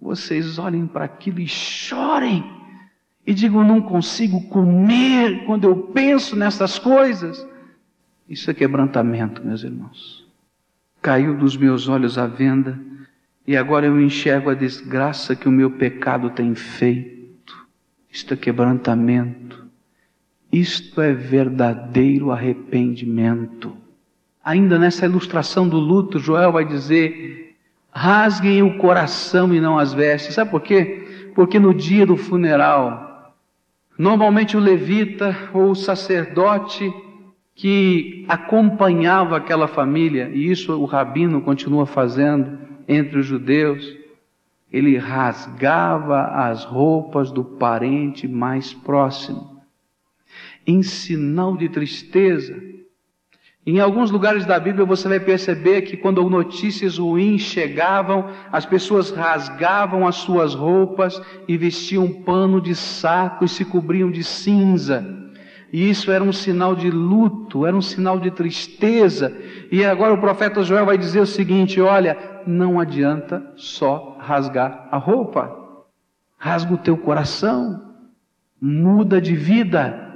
Vocês 0.00 0.58
olhem 0.58 0.86
para 0.86 1.04
aquilo 1.04 1.40
e 1.40 1.48
chorem, 1.48 2.44
e 3.26 3.34
digam: 3.34 3.64
não 3.64 3.80
consigo 3.80 4.48
comer 4.48 5.44
quando 5.44 5.64
eu 5.64 5.76
penso 5.76 6.36
nessas 6.36 6.78
coisas. 6.78 7.46
Isso 8.28 8.50
é 8.50 8.54
quebrantamento, 8.54 9.44
meus 9.44 9.62
irmãos. 9.62 10.24
Caiu 11.00 11.36
dos 11.36 11.56
meus 11.56 11.88
olhos 11.88 12.16
a 12.16 12.26
venda, 12.26 12.80
e 13.46 13.56
agora 13.56 13.86
eu 13.86 14.00
enxergo 14.00 14.50
a 14.50 14.54
desgraça 14.54 15.34
que 15.34 15.48
o 15.48 15.52
meu 15.52 15.72
pecado 15.72 16.30
tem 16.30 16.54
feito. 16.54 17.66
Isto 18.10 18.34
é 18.34 18.36
quebrantamento. 18.36 19.61
Isto 20.52 21.00
é 21.00 21.14
verdadeiro 21.14 22.30
arrependimento. 22.30 23.74
Ainda 24.44 24.78
nessa 24.78 25.06
ilustração 25.06 25.66
do 25.66 25.78
luto, 25.78 26.18
Joel 26.18 26.52
vai 26.52 26.66
dizer: 26.66 27.56
rasguem 27.90 28.62
o 28.62 28.76
coração 28.76 29.54
e 29.54 29.60
não 29.60 29.78
as 29.78 29.94
vestes. 29.94 30.34
Sabe 30.34 30.50
por 30.50 30.60
quê? 30.60 31.30
Porque 31.34 31.58
no 31.58 31.72
dia 31.72 32.04
do 32.04 32.18
funeral, 32.18 33.34
normalmente 33.96 34.54
o 34.54 34.60
levita 34.60 35.34
ou 35.54 35.70
o 35.70 35.74
sacerdote 35.74 36.92
que 37.54 38.26
acompanhava 38.28 39.38
aquela 39.38 39.66
família, 39.66 40.30
e 40.34 40.50
isso 40.50 40.78
o 40.78 40.84
rabino 40.84 41.40
continua 41.40 41.86
fazendo 41.86 42.58
entre 42.86 43.20
os 43.20 43.24
judeus, 43.24 43.96
ele 44.70 44.98
rasgava 44.98 46.24
as 46.24 46.64
roupas 46.64 47.30
do 47.30 47.42
parente 47.42 48.28
mais 48.28 48.74
próximo 48.74 49.51
em 50.66 50.82
sinal 50.82 51.56
de 51.56 51.68
tristeza. 51.68 52.72
Em 53.64 53.78
alguns 53.78 54.10
lugares 54.10 54.44
da 54.44 54.58
Bíblia 54.58 54.84
você 54.84 55.08
vai 55.08 55.20
perceber 55.20 55.82
que 55.82 55.96
quando 55.96 56.28
notícias 56.28 56.98
ruins 56.98 57.42
chegavam, 57.42 58.28
as 58.50 58.66
pessoas 58.66 59.10
rasgavam 59.10 60.06
as 60.06 60.16
suas 60.16 60.52
roupas 60.52 61.22
e 61.46 61.56
vestiam 61.56 62.10
pano 62.10 62.60
de 62.60 62.74
saco 62.74 63.44
e 63.44 63.48
se 63.48 63.64
cobriam 63.64 64.10
de 64.10 64.24
cinza. 64.24 65.22
E 65.72 65.88
isso 65.88 66.10
era 66.10 66.24
um 66.24 66.32
sinal 66.32 66.74
de 66.74 66.90
luto, 66.90 67.64
era 67.64 67.74
um 67.74 67.80
sinal 67.80 68.18
de 68.18 68.32
tristeza. 68.32 69.32
E 69.70 69.84
agora 69.84 70.12
o 70.12 70.20
profeta 70.20 70.64
Joel 70.64 70.84
vai 70.84 70.98
dizer 70.98 71.20
o 71.20 71.26
seguinte: 71.26 71.80
olha, 71.80 72.18
não 72.44 72.80
adianta 72.80 73.42
só 73.56 74.18
rasgar 74.20 74.88
a 74.90 74.98
roupa, 74.98 75.56
rasga 76.36 76.74
o 76.74 76.78
teu 76.78 76.98
coração, 76.98 77.80
muda 78.60 79.20
de 79.20 79.36
vida 79.36 80.11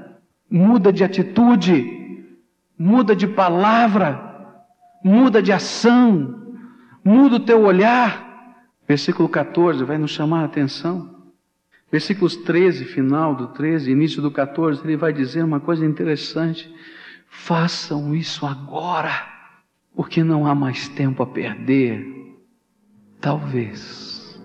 muda 0.51 0.93
de 0.93 1.05
atitude, 1.05 2.29
muda 2.79 3.15
de 3.15 3.27
palavra, 3.27 4.55
muda 5.05 5.43
de 5.43 5.53
ação, 5.53 6.55
muda 7.05 7.37
o 7.37 7.41
teu 7.41 7.63
olhar. 7.63 8.25
Versículo 8.87 9.29
14 9.29 9.85
vai 9.85 9.99
nos 9.99 10.11
chamar 10.11 10.43
a 10.43 10.45
atenção. 10.45 11.17
Versículos 11.91 12.37
13, 12.37 12.85
final 12.85 13.35
do 13.35 13.49
13, 13.49 13.91
início 13.91 14.21
do 14.21 14.31
14, 14.31 14.83
ele 14.85 14.97
vai 14.97 15.13
dizer 15.13 15.45
uma 15.45 15.61
coisa 15.61 15.85
interessante. 15.85 16.73
Façam 17.29 18.15
isso 18.15 18.45
agora, 18.47 19.27
porque 19.95 20.23
não 20.25 20.47
há 20.47 20.55
mais 20.55 20.89
tempo 20.89 21.23
a 21.23 21.27
perder. 21.27 22.37
Talvez 23.21 24.41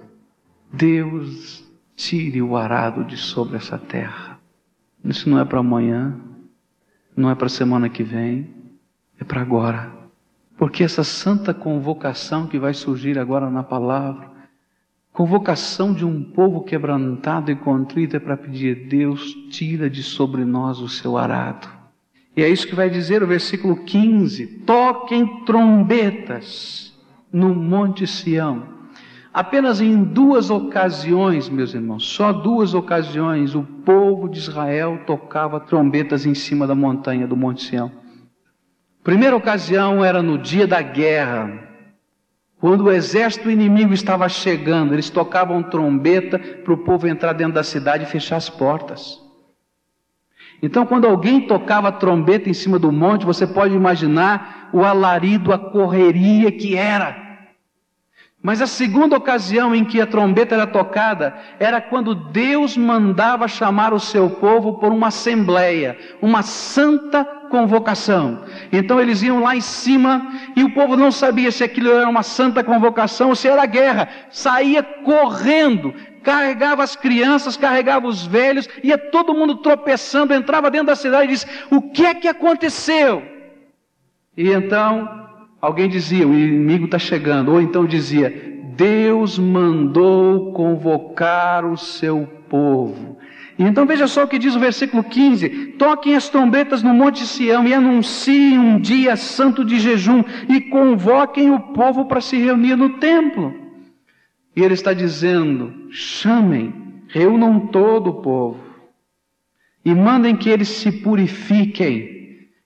Deus 0.71 1.63
tire 1.95 2.41
o 2.41 2.55
arado 2.55 3.03
de 3.03 3.17
sobre 3.17 3.57
essa 3.57 3.77
terra. 3.77 4.40
Isso 5.03 5.29
não 5.29 5.39
é 5.39 5.45
para 5.45 5.59
amanhã, 5.59 6.15
não 7.15 7.29
é 7.29 7.35
para 7.35 7.49
semana 7.49 7.89
que 7.89 8.03
vem, 8.03 8.49
é 9.19 9.23
para 9.23 9.41
agora. 9.41 9.91
Porque 10.57 10.83
essa 10.83 11.03
santa 11.03 11.53
convocação 11.53 12.47
que 12.47 12.59
vai 12.59 12.73
surgir 12.73 13.17
agora 13.17 13.49
na 13.49 13.63
palavra, 13.63 14.29
convocação 15.11 15.93
de 15.93 16.05
um 16.05 16.23
povo 16.23 16.63
quebrantado 16.63 17.51
e 17.51 17.55
contrito 17.55 18.15
é 18.15 18.19
para 18.19 18.37
pedir: 18.37 18.87
Deus, 18.87 19.33
tira 19.49 19.89
de 19.89 20.03
sobre 20.03 20.45
nós 20.45 20.79
o 20.79 20.87
seu 20.87 21.17
arado. 21.17 21.67
E 22.37 22.43
é 22.43 22.49
isso 22.49 22.67
que 22.67 22.75
vai 22.75 22.89
dizer 22.89 23.23
o 23.23 23.27
versículo 23.27 23.83
15: 23.83 24.47
toquem 24.65 25.43
trombetas 25.45 26.95
no 27.33 27.55
Monte 27.55 28.05
Sião 28.05 28.80
Apenas 29.33 29.79
em 29.79 30.03
duas 30.03 30.49
ocasiões, 30.49 31.47
meus 31.47 31.73
irmãos, 31.73 32.05
só 32.05 32.33
duas 32.33 32.73
ocasiões, 32.73 33.55
o 33.55 33.63
povo 33.63 34.27
de 34.27 34.39
Israel 34.39 35.01
tocava 35.07 35.59
trombetas 35.59 36.25
em 36.25 36.33
cima 36.33 36.67
da 36.67 36.75
montanha 36.75 37.25
do 37.25 37.37
Monte 37.37 37.63
Sião. 37.63 37.91
Primeira 39.03 39.35
ocasião 39.35 40.03
era 40.03 40.21
no 40.21 40.37
dia 40.37 40.67
da 40.67 40.81
guerra, 40.81 41.71
quando 42.61 42.81
o 42.81 42.91
exército 42.91 43.49
inimigo 43.49 43.91
estava 43.91 44.29
chegando, 44.29 44.93
eles 44.93 45.09
tocavam 45.09 45.63
trombeta 45.63 46.37
para 46.37 46.71
o 46.71 46.77
povo 46.77 47.07
entrar 47.07 47.33
dentro 47.33 47.53
da 47.53 47.63
cidade 47.63 48.03
e 48.03 48.07
fechar 48.07 48.35
as 48.35 48.51
portas. 48.51 49.19
Então, 50.61 50.85
quando 50.85 51.07
alguém 51.07 51.47
tocava 51.47 51.91
trombeta 51.91 52.51
em 52.51 52.53
cima 52.53 52.77
do 52.77 52.91
monte, 52.91 53.25
você 53.25 53.47
pode 53.47 53.73
imaginar 53.73 54.69
o 54.71 54.83
alarido, 54.83 55.51
a 55.51 55.57
correria 55.57 56.51
que 56.51 56.75
era. 56.75 57.30
Mas 58.43 58.59
a 58.59 58.65
segunda 58.65 59.15
ocasião 59.15 59.75
em 59.75 59.85
que 59.85 60.01
a 60.01 60.07
trombeta 60.07 60.55
era 60.55 60.65
tocada 60.65 61.35
era 61.59 61.79
quando 61.79 62.15
Deus 62.15 62.75
mandava 62.75 63.47
chamar 63.47 63.93
o 63.93 63.99
seu 63.99 64.31
povo 64.31 64.79
por 64.79 64.91
uma 64.91 65.07
assembleia, 65.07 65.95
uma 66.19 66.41
santa 66.41 67.23
convocação. 67.23 68.43
Então 68.71 68.99
eles 68.99 69.21
iam 69.21 69.41
lá 69.41 69.55
em 69.55 69.61
cima 69.61 70.27
e 70.55 70.63
o 70.63 70.73
povo 70.73 70.97
não 70.97 71.11
sabia 71.11 71.51
se 71.51 71.63
aquilo 71.63 71.91
era 71.91 72.09
uma 72.09 72.23
santa 72.23 72.63
convocação 72.63 73.29
ou 73.29 73.35
se 73.35 73.47
era 73.47 73.63
guerra. 73.67 74.09
Saía 74.31 74.81
correndo, 74.81 75.93
carregava 76.23 76.81
as 76.81 76.95
crianças, 76.95 77.55
carregava 77.55 78.07
os 78.07 78.25
velhos, 78.25 78.67
ia 78.83 78.97
todo 78.97 79.35
mundo 79.35 79.57
tropeçando, 79.57 80.33
entrava 80.33 80.71
dentro 80.71 80.87
da 80.87 80.95
cidade 80.95 81.25
e 81.25 81.35
disse: 81.35 81.45
O 81.69 81.79
que 81.91 82.07
é 82.07 82.15
que 82.15 82.27
aconteceu? 82.27 83.21
E 84.35 84.49
então 84.49 85.29
Alguém 85.61 85.87
dizia, 85.87 86.27
o 86.27 86.33
inimigo 86.33 86.85
está 86.85 86.97
chegando, 86.97 87.51
ou 87.51 87.61
então 87.61 87.85
dizia, 87.85 88.59
Deus 88.75 89.37
mandou 89.37 90.53
convocar 90.53 91.65
o 91.65 91.77
seu 91.77 92.27
povo. 92.49 93.17
E 93.59 93.63
então 93.63 93.85
veja 93.85 94.07
só 94.07 94.23
o 94.23 94.27
que 94.27 94.39
diz 94.39 94.55
o 94.55 94.59
versículo 94.59 95.03
15: 95.03 95.49
Toquem 95.77 96.15
as 96.15 96.29
trombetas 96.29 96.81
no 96.81 96.93
Monte 96.95 97.27
Sião 97.27 97.67
e 97.67 97.73
anunciem 97.75 98.57
um 98.57 98.79
dia 98.79 99.15
santo 99.15 99.63
de 99.63 99.79
jejum 99.79 100.23
e 100.49 100.61
convoquem 100.61 101.51
o 101.51 101.59
povo 101.59 102.05
para 102.05 102.21
se 102.21 102.37
reunir 102.37 102.75
no 102.75 102.97
templo. 102.97 103.53
E 104.55 104.63
ele 104.63 104.73
está 104.73 104.93
dizendo: 104.93 105.71
chamem, 105.91 106.73
reúnam 107.07 107.67
todo 107.67 108.09
o 108.09 108.21
povo 108.21 108.71
e 109.83 109.93
mandem 109.93 110.35
que 110.35 110.49
eles 110.49 110.67
se 110.67 110.91
purifiquem 110.91 112.10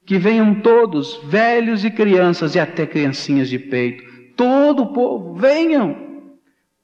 que 0.06 0.18
venham 0.18 0.56
todos, 0.56 1.20
velhos 1.24 1.84
e 1.84 1.90
crianças 1.90 2.54
e 2.54 2.60
até 2.60 2.86
criancinhas 2.86 3.50
de 3.50 3.58
peito, 3.58 4.04
todo 4.36 4.84
o 4.84 4.94
povo, 4.94 5.34
venham, 5.34 5.98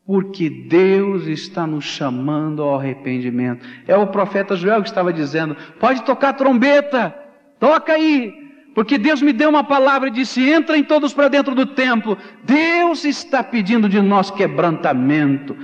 porque 0.06 0.50
Deus 0.50 1.28
está 1.28 1.68
nos 1.68 1.86
chamando 1.86 2.64
ao 2.64 2.80
arrependimento. 2.80 3.66
É 3.88 3.96
o 3.96 4.08
profeta 4.08 4.56
Joel 4.56 4.82
que 4.82 4.90
estava 4.90 5.14
dizendo: 5.14 5.56
pode 5.80 6.02
tocar 6.04 6.34
trombeta, 6.34 7.16
toca 7.60 7.94
aí, 7.94 8.34
porque 8.74 8.98
Deus 8.98 9.22
me 9.22 9.32
deu 9.32 9.50
uma 9.50 9.64
palavra 9.64 10.10
e 10.10 10.12
disse: 10.12 10.42
entrem 10.50 10.84
todos 10.84 11.14
para 11.14 11.28
dentro 11.28 11.54
do 11.54 11.68
templo. 11.68 12.18
Deus 12.44 13.06
está 13.06 13.44
pedindo 13.44 13.88
de 13.88 14.02
nós 14.02 14.32
quebrantamento. 14.32 15.56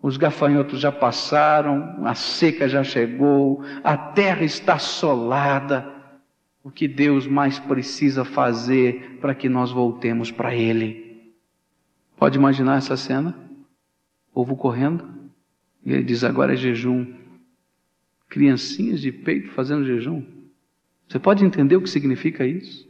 Os 0.00 0.16
gafanhotos 0.16 0.78
já 0.78 0.92
passaram, 0.92 2.04
a 2.04 2.14
seca 2.14 2.68
já 2.68 2.84
chegou, 2.84 3.64
a 3.82 3.96
terra 3.96 4.44
está 4.44 4.74
assolada 4.74 5.97
o 6.62 6.70
que 6.70 6.88
Deus 6.88 7.26
mais 7.26 7.58
precisa 7.58 8.24
fazer 8.24 9.18
para 9.20 9.34
que 9.34 9.48
nós 9.48 9.70
voltemos 9.70 10.30
para 10.30 10.54
Ele. 10.54 11.32
Pode 12.16 12.36
imaginar 12.36 12.78
essa 12.78 12.96
cena? 12.96 13.34
Povo 14.32 14.56
correndo, 14.56 15.18
e 15.84 15.92
ele 15.92 16.02
diz: 16.02 16.24
agora 16.24 16.52
é 16.52 16.56
jejum. 16.56 17.14
Criancinhas 18.28 19.00
de 19.00 19.10
peito 19.10 19.50
fazendo 19.52 19.86
jejum. 19.86 20.24
Você 21.08 21.18
pode 21.18 21.44
entender 21.44 21.76
o 21.76 21.82
que 21.82 21.88
significa 21.88 22.44
isso? 22.44 22.86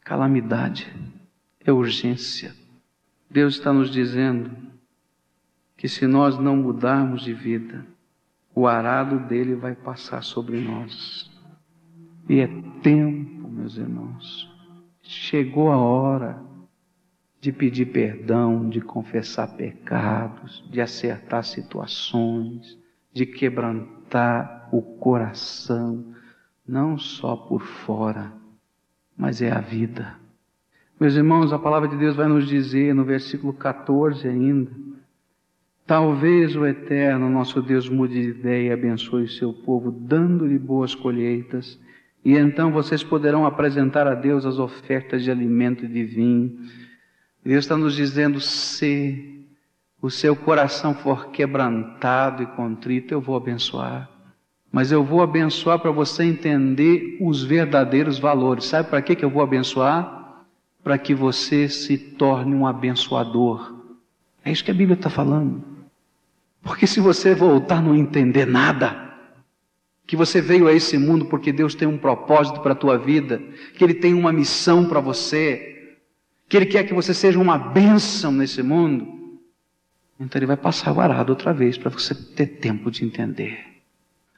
Calamidade, 0.00 0.90
é 1.60 1.70
urgência. 1.70 2.54
Deus 3.30 3.54
está 3.54 3.72
nos 3.72 3.90
dizendo 3.90 4.50
que 5.76 5.88
se 5.88 6.06
nós 6.06 6.38
não 6.38 6.56
mudarmos 6.56 7.22
de 7.22 7.34
vida, 7.34 7.84
o 8.54 8.66
arado 8.66 9.18
dele 9.28 9.54
vai 9.54 9.74
passar 9.74 10.22
sobre 10.22 10.60
nós. 10.60 11.31
E 12.28 12.40
é 12.40 12.48
tempo, 12.82 13.48
meus 13.48 13.76
irmãos. 13.76 14.50
Chegou 15.02 15.70
a 15.70 15.76
hora 15.76 16.42
de 17.40 17.50
pedir 17.50 17.86
perdão, 17.86 18.68
de 18.68 18.80
confessar 18.80 19.48
pecados, 19.56 20.64
de 20.70 20.80
acertar 20.80 21.42
situações, 21.42 22.78
de 23.12 23.26
quebrantar 23.26 24.68
o 24.72 24.80
coração, 24.80 26.14
não 26.66 26.96
só 26.96 27.36
por 27.36 27.60
fora, 27.60 28.32
mas 29.16 29.42
é 29.42 29.50
a 29.50 29.60
vida. 29.60 30.16
Meus 31.00 31.16
irmãos, 31.16 31.52
a 31.52 31.58
palavra 31.58 31.88
de 31.88 31.96
Deus 31.96 32.14
vai 32.14 32.28
nos 32.28 32.46
dizer 32.46 32.94
no 32.94 33.04
versículo 33.04 33.52
14 33.52 34.28
ainda: 34.28 34.70
Talvez 35.84 36.54
o 36.54 36.64
Eterno, 36.64 37.28
nosso 37.28 37.60
Deus, 37.60 37.88
mude 37.88 38.14
de 38.14 38.28
ideia 38.38 38.68
e 38.68 38.72
abençoe 38.72 39.24
o 39.24 39.28
seu 39.28 39.52
povo, 39.52 39.90
dando-lhe 39.90 40.58
boas 40.58 40.94
colheitas 40.94 41.78
e 42.24 42.36
então 42.36 42.70
vocês 42.70 43.02
poderão 43.02 43.44
apresentar 43.44 44.06
a 44.06 44.14
Deus 44.14 44.46
as 44.46 44.58
ofertas 44.58 45.24
de 45.24 45.30
alimento 45.30 45.84
e 45.84 45.88
de 45.88 46.04
vinho. 46.04 46.58
Deus 47.44 47.64
está 47.64 47.76
nos 47.76 47.94
dizendo: 47.94 48.40
se 48.40 49.44
o 50.00 50.08
seu 50.08 50.36
coração 50.36 50.94
for 50.94 51.30
quebrantado 51.30 52.42
e 52.42 52.46
contrito, 52.46 53.12
eu 53.12 53.20
vou 53.20 53.36
abençoar. 53.36 54.08
Mas 54.70 54.90
eu 54.90 55.04
vou 55.04 55.20
abençoar 55.20 55.78
para 55.80 55.90
você 55.90 56.24
entender 56.24 57.18
os 57.20 57.42
verdadeiros 57.42 58.18
valores. 58.18 58.64
Sabe 58.64 58.88
para 58.88 59.02
que, 59.02 59.22
eu 59.22 59.28
vou 59.28 59.42
abençoar? 59.42 60.44
Para 60.82 60.96
que 60.96 61.14
você 61.14 61.68
se 61.68 61.98
torne 61.98 62.54
um 62.54 62.66
abençoador. 62.66 63.80
É 64.44 64.50
isso 64.50 64.64
que 64.64 64.70
a 64.70 64.74
Bíblia 64.74 64.94
está 64.94 65.10
falando. 65.10 65.62
Porque 66.62 66.86
se 66.86 67.00
você 67.00 67.34
voltar 67.34 67.82
não 67.82 67.94
entender 67.94 68.46
nada, 68.46 69.11
que 70.12 70.16
você 70.16 70.42
veio 70.42 70.68
a 70.68 70.74
esse 70.74 70.98
mundo 70.98 71.24
porque 71.24 71.50
Deus 71.50 71.74
tem 71.74 71.88
um 71.88 71.96
propósito 71.96 72.60
para 72.60 72.72
a 72.72 72.76
tua 72.76 72.98
vida, 72.98 73.42
que 73.74 73.82
Ele 73.82 73.94
tem 73.94 74.12
uma 74.12 74.30
missão 74.30 74.86
para 74.86 75.00
você, 75.00 75.96
que 76.46 76.54
Ele 76.54 76.66
quer 76.66 76.84
que 76.84 76.92
você 76.92 77.14
seja 77.14 77.38
uma 77.38 77.56
bênção 77.56 78.30
nesse 78.30 78.62
mundo. 78.62 79.40
Então 80.20 80.38
Ele 80.38 80.44
vai 80.44 80.58
passar 80.58 80.92
o 80.92 81.00
arado 81.00 81.30
outra 81.30 81.54
vez 81.54 81.78
para 81.78 81.88
você 81.88 82.14
ter 82.14 82.58
tempo 82.58 82.90
de 82.90 83.06
entender. 83.06 83.58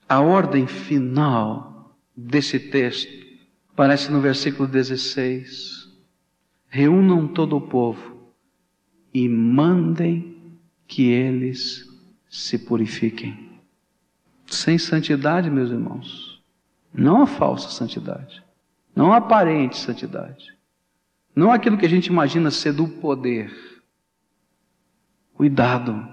A 0.09 0.21
ordem 0.21 0.69
final 0.69 1.99
desse 2.17 2.61
texto 2.61 3.13
aparece 3.73 4.13
no 4.13 4.21
versículo 4.21 4.69
16: 4.69 5.89
Reúnam 6.69 7.27
todo 7.27 7.57
o 7.57 7.61
povo 7.61 8.31
e 9.13 9.29
mandem 9.29 10.37
que 10.87 11.11
eles 11.11 11.85
se 12.31 12.61
purifiquem. 12.61 13.44
Sem 14.55 14.79
santidade, 14.79 15.51
meus 15.51 15.71
irmãos, 15.71 16.41
não 16.93 17.23
a 17.23 17.27
falsa 17.27 17.71
santidade, 17.71 18.41
não 18.95 19.13
a 19.13 19.17
aparente 19.17 19.77
santidade, 19.77 20.55
não 21.35 21.51
aquilo 21.51 21.77
que 21.77 21.85
a 21.85 21.89
gente 21.89 22.07
imagina 22.07 22.53
ser 22.53 22.73
do 22.73 22.87
poder. 22.87 23.53
Cuidado, 25.35 26.09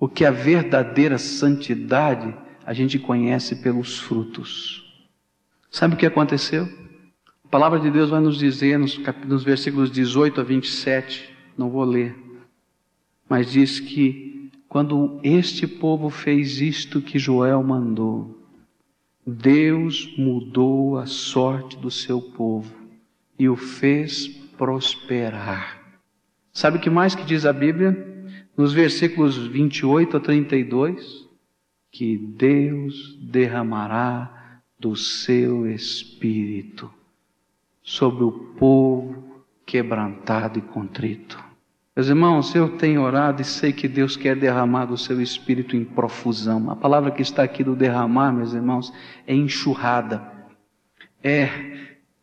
porque 0.00 0.24
a 0.24 0.32
verdadeira 0.32 1.16
santidade 1.16 2.34
a 2.66 2.72
gente 2.72 2.98
conhece 2.98 3.62
pelos 3.62 4.00
frutos. 4.00 5.06
Sabe 5.70 5.94
o 5.94 5.96
que 5.96 6.06
aconteceu? 6.06 6.68
A 7.44 7.48
palavra 7.48 7.78
de 7.78 7.88
Deus 7.88 8.10
vai 8.10 8.20
nos 8.20 8.36
dizer 8.36 8.80
nos, 8.80 8.98
nos 9.24 9.44
versículos 9.44 9.92
18 9.92 10.40
a 10.40 10.44
27, 10.44 11.32
não 11.56 11.70
vou 11.70 11.84
ler, 11.84 12.16
mas 13.28 13.52
diz 13.52 13.78
que 13.78 14.41
quando 14.72 15.20
este 15.22 15.66
povo 15.66 16.08
fez 16.08 16.62
isto 16.62 17.02
que 17.02 17.18
Joel 17.18 17.62
mandou, 17.62 18.42
Deus 19.26 20.16
mudou 20.16 20.96
a 20.96 21.04
sorte 21.04 21.76
do 21.76 21.90
seu 21.90 22.22
povo 22.22 22.74
e 23.38 23.50
o 23.50 23.54
fez 23.54 24.28
prosperar. 24.56 25.78
Sabe 26.54 26.78
o 26.78 26.80
que 26.80 26.88
mais 26.88 27.14
que 27.14 27.22
diz 27.22 27.44
a 27.44 27.52
Bíblia? 27.52 28.10
nos 28.56 28.72
versículos 28.72 29.36
28 29.36 30.16
a 30.16 30.20
32, 30.20 31.28
que 31.90 32.16
Deus 32.16 33.18
derramará 33.20 34.60
do 34.78 34.96
seu 34.96 35.66
espírito 35.66 36.90
sobre 37.82 38.24
o 38.24 38.32
povo 38.32 39.44
quebrantado 39.66 40.58
e 40.58 40.62
contrito. 40.62 41.51
Meus 41.94 42.08
irmãos, 42.08 42.54
eu 42.54 42.70
tenho 42.78 43.02
orado 43.02 43.42
e 43.42 43.44
sei 43.44 43.70
que 43.70 43.86
Deus 43.86 44.16
quer 44.16 44.34
derramar 44.34 44.86
do 44.86 44.96
seu 44.96 45.20
espírito 45.20 45.76
em 45.76 45.84
profusão. 45.84 46.70
A 46.70 46.76
palavra 46.76 47.10
que 47.10 47.20
está 47.20 47.42
aqui 47.42 47.62
do 47.62 47.76
derramar, 47.76 48.32
meus 48.32 48.54
irmãos, 48.54 48.90
é 49.26 49.34
enxurrada. 49.34 50.22
É, 51.22 51.48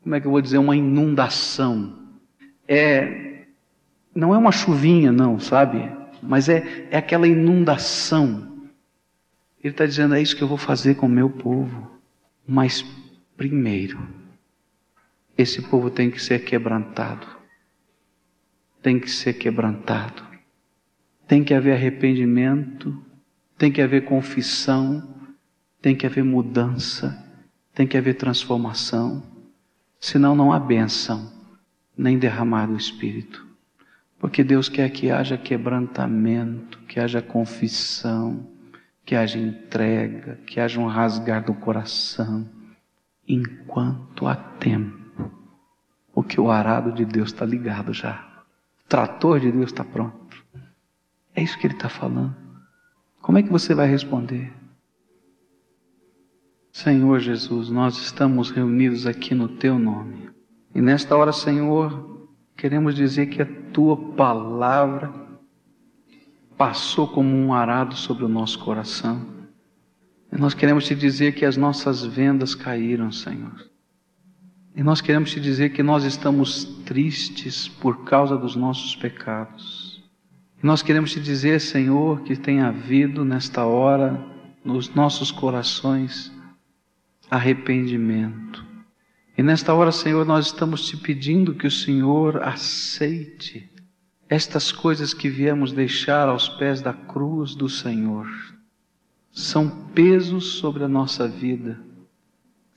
como 0.01 0.15
é 0.15 0.19
que 0.19 0.25
eu 0.25 0.31
vou 0.31 0.41
dizer, 0.41 0.57
uma 0.57 0.75
inundação. 0.75 1.99
É, 2.67 3.45
não 4.15 4.33
é 4.33 4.39
uma 4.39 4.51
chuvinha, 4.51 5.11
não, 5.11 5.39
sabe? 5.39 5.87
Mas 6.21 6.49
é, 6.49 6.87
é 6.89 6.97
aquela 6.97 7.27
inundação. 7.27 8.67
Ele 9.63 9.71
está 9.71 9.85
dizendo: 9.85 10.15
é 10.15 10.21
isso 10.21 10.35
que 10.35 10.41
eu 10.41 10.47
vou 10.47 10.57
fazer 10.57 10.95
com 10.95 11.05
o 11.05 11.09
meu 11.09 11.29
povo. 11.29 11.91
Mas 12.47 12.83
primeiro, 13.37 13.99
esse 15.37 15.61
povo 15.61 15.91
tem 15.91 16.09
que 16.09 16.19
ser 16.19 16.43
quebrantado. 16.43 17.38
Tem 18.81 18.99
que 18.99 19.09
ser 19.09 19.33
quebrantado. 19.33 20.23
Tem 21.27 21.43
que 21.43 21.53
haver 21.53 21.73
arrependimento, 21.73 23.05
tem 23.57 23.71
que 23.71 23.81
haver 23.81 24.05
confissão, 24.05 25.15
tem 25.81 25.95
que 25.95 26.05
haver 26.05 26.23
mudança, 26.23 27.25
tem 27.73 27.85
que 27.85 27.97
haver 27.97 28.15
transformação. 28.15 29.23
Senão 29.99 30.35
não 30.35 30.51
há 30.51 30.59
bênção, 30.59 31.31
nem 31.97 32.17
derramar 32.17 32.67
do 32.67 32.77
Espírito. 32.77 33.45
Porque 34.17 34.43
Deus 34.43 34.67
quer 34.69 34.89
que 34.89 35.11
haja 35.11 35.37
quebrantamento, 35.37 36.79
que 36.87 36.99
haja 36.99 37.21
confissão, 37.21 38.49
que 39.05 39.15
haja 39.15 39.39
entrega, 39.39 40.39
que 40.45 40.59
haja 40.59 40.79
um 40.79 40.87
rasgar 40.87 41.43
do 41.43 41.53
coração, 41.53 42.49
enquanto 43.27 44.27
há 44.27 44.35
tempo. 44.35 45.31
Porque 46.13 46.39
o 46.39 46.51
arado 46.51 46.91
de 46.91 47.05
Deus 47.05 47.31
está 47.31 47.45
ligado 47.45 47.93
já. 47.93 48.28
Trator 48.89 49.39
de 49.39 49.51
Deus 49.51 49.71
está 49.71 49.85
pronto. 49.85 50.43
É 51.33 51.41
isso 51.41 51.57
que 51.57 51.67
ele 51.67 51.75
está 51.75 51.87
falando. 51.87 52.35
Como 53.21 53.37
é 53.37 53.43
que 53.43 53.51
você 53.51 53.73
vai 53.73 53.87
responder? 53.87 54.51
Senhor 56.73 57.19
Jesus, 57.19 57.69
nós 57.69 57.97
estamos 57.97 58.51
reunidos 58.51 59.05
aqui 59.05 59.33
no 59.33 59.47
Teu 59.47 59.79
nome. 59.79 60.29
E 60.75 60.81
nesta 60.81 61.15
hora, 61.15 61.31
Senhor, 61.31 62.09
Queremos 62.59 62.93
dizer 62.93 63.27
que 63.27 63.41
a 63.41 63.45
tua 63.71 63.95
palavra 64.15 65.13
passou 66.57 67.07
como 67.07 67.33
um 67.33 67.53
arado 67.53 67.95
sobre 67.95 68.25
o 68.25 68.27
nosso 68.27 68.59
coração. 68.59 69.25
E 70.29 70.37
nós 70.37 70.53
queremos 70.53 70.85
te 70.85 70.93
dizer 70.93 71.33
que 71.35 71.45
as 71.45 71.55
nossas 71.55 72.03
vendas 72.03 72.53
caíram, 72.53 73.13
Senhor. 73.13 73.68
E 74.79 74.81
nós 74.81 75.01
queremos 75.01 75.31
te 75.31 75.41
dizer 75.41 75.71
que 75.71 75.83
nós 75.83 76.05
estamos 76.05 76.63
tristes 76.85 77.67
por 77.67 78.05
causa 78.05 78.37
dos 78.37 78.55
nossos 78.55 78.95
pecados. 78.95 80.01
E 80.63 80.65
nós 80.65 80.81
queremos 80.81 81.11
te 81.11 81.19
dizer, 81.19 81.59
Senhor, 81.59 82.21
que 82.21 82.33
tem 82.37 82.61
havido 82.61 83.25
nesta 83.25 83.65
hora 83.65 84.25
nos 84.63 84.87
nossos 84.95 85.31
corações 85.31 86.31
arrependimento. 87.29 88.65
E 89.37 89.43
nesta 89.43 89.73
hora, 89.73 89.91
Senhor, 89.91 90.25
nós 90.25 90.45
estamos 90.45 90.87
te 90.87 90.95
pedindo 90.95 91.53
que 91.53 91.67
o 91.67 91.71
Senhor 91.71 92.41
aceite 92.41 93.69
estas 94.29 94.71
coisas 94.71 95.13
que 95.13 95.27
viemos 95.27 95.73
deixar 95.73 96.29
aos 96.29 96.47
pés 96.47 96.81
da 96.81 96.93
cruz 96.93 97.53
do 97.53 97.67
Senhor. 97.67 98.29
São 99.29 99.69
pesos 99.93 100.53
sobre 100.53 100.85
a 100.85 100.87
nossa 100.87 101.27
vida, 101.27 101.77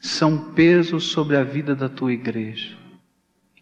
são 0.03 0.53
pesos 0.53 1.05
sobre 1.05 1.37
a 1.37 1.43
vida 1.43 1.75
da 1.75 1.89
tua 1.89 2.13
igreja. 2.13 2.77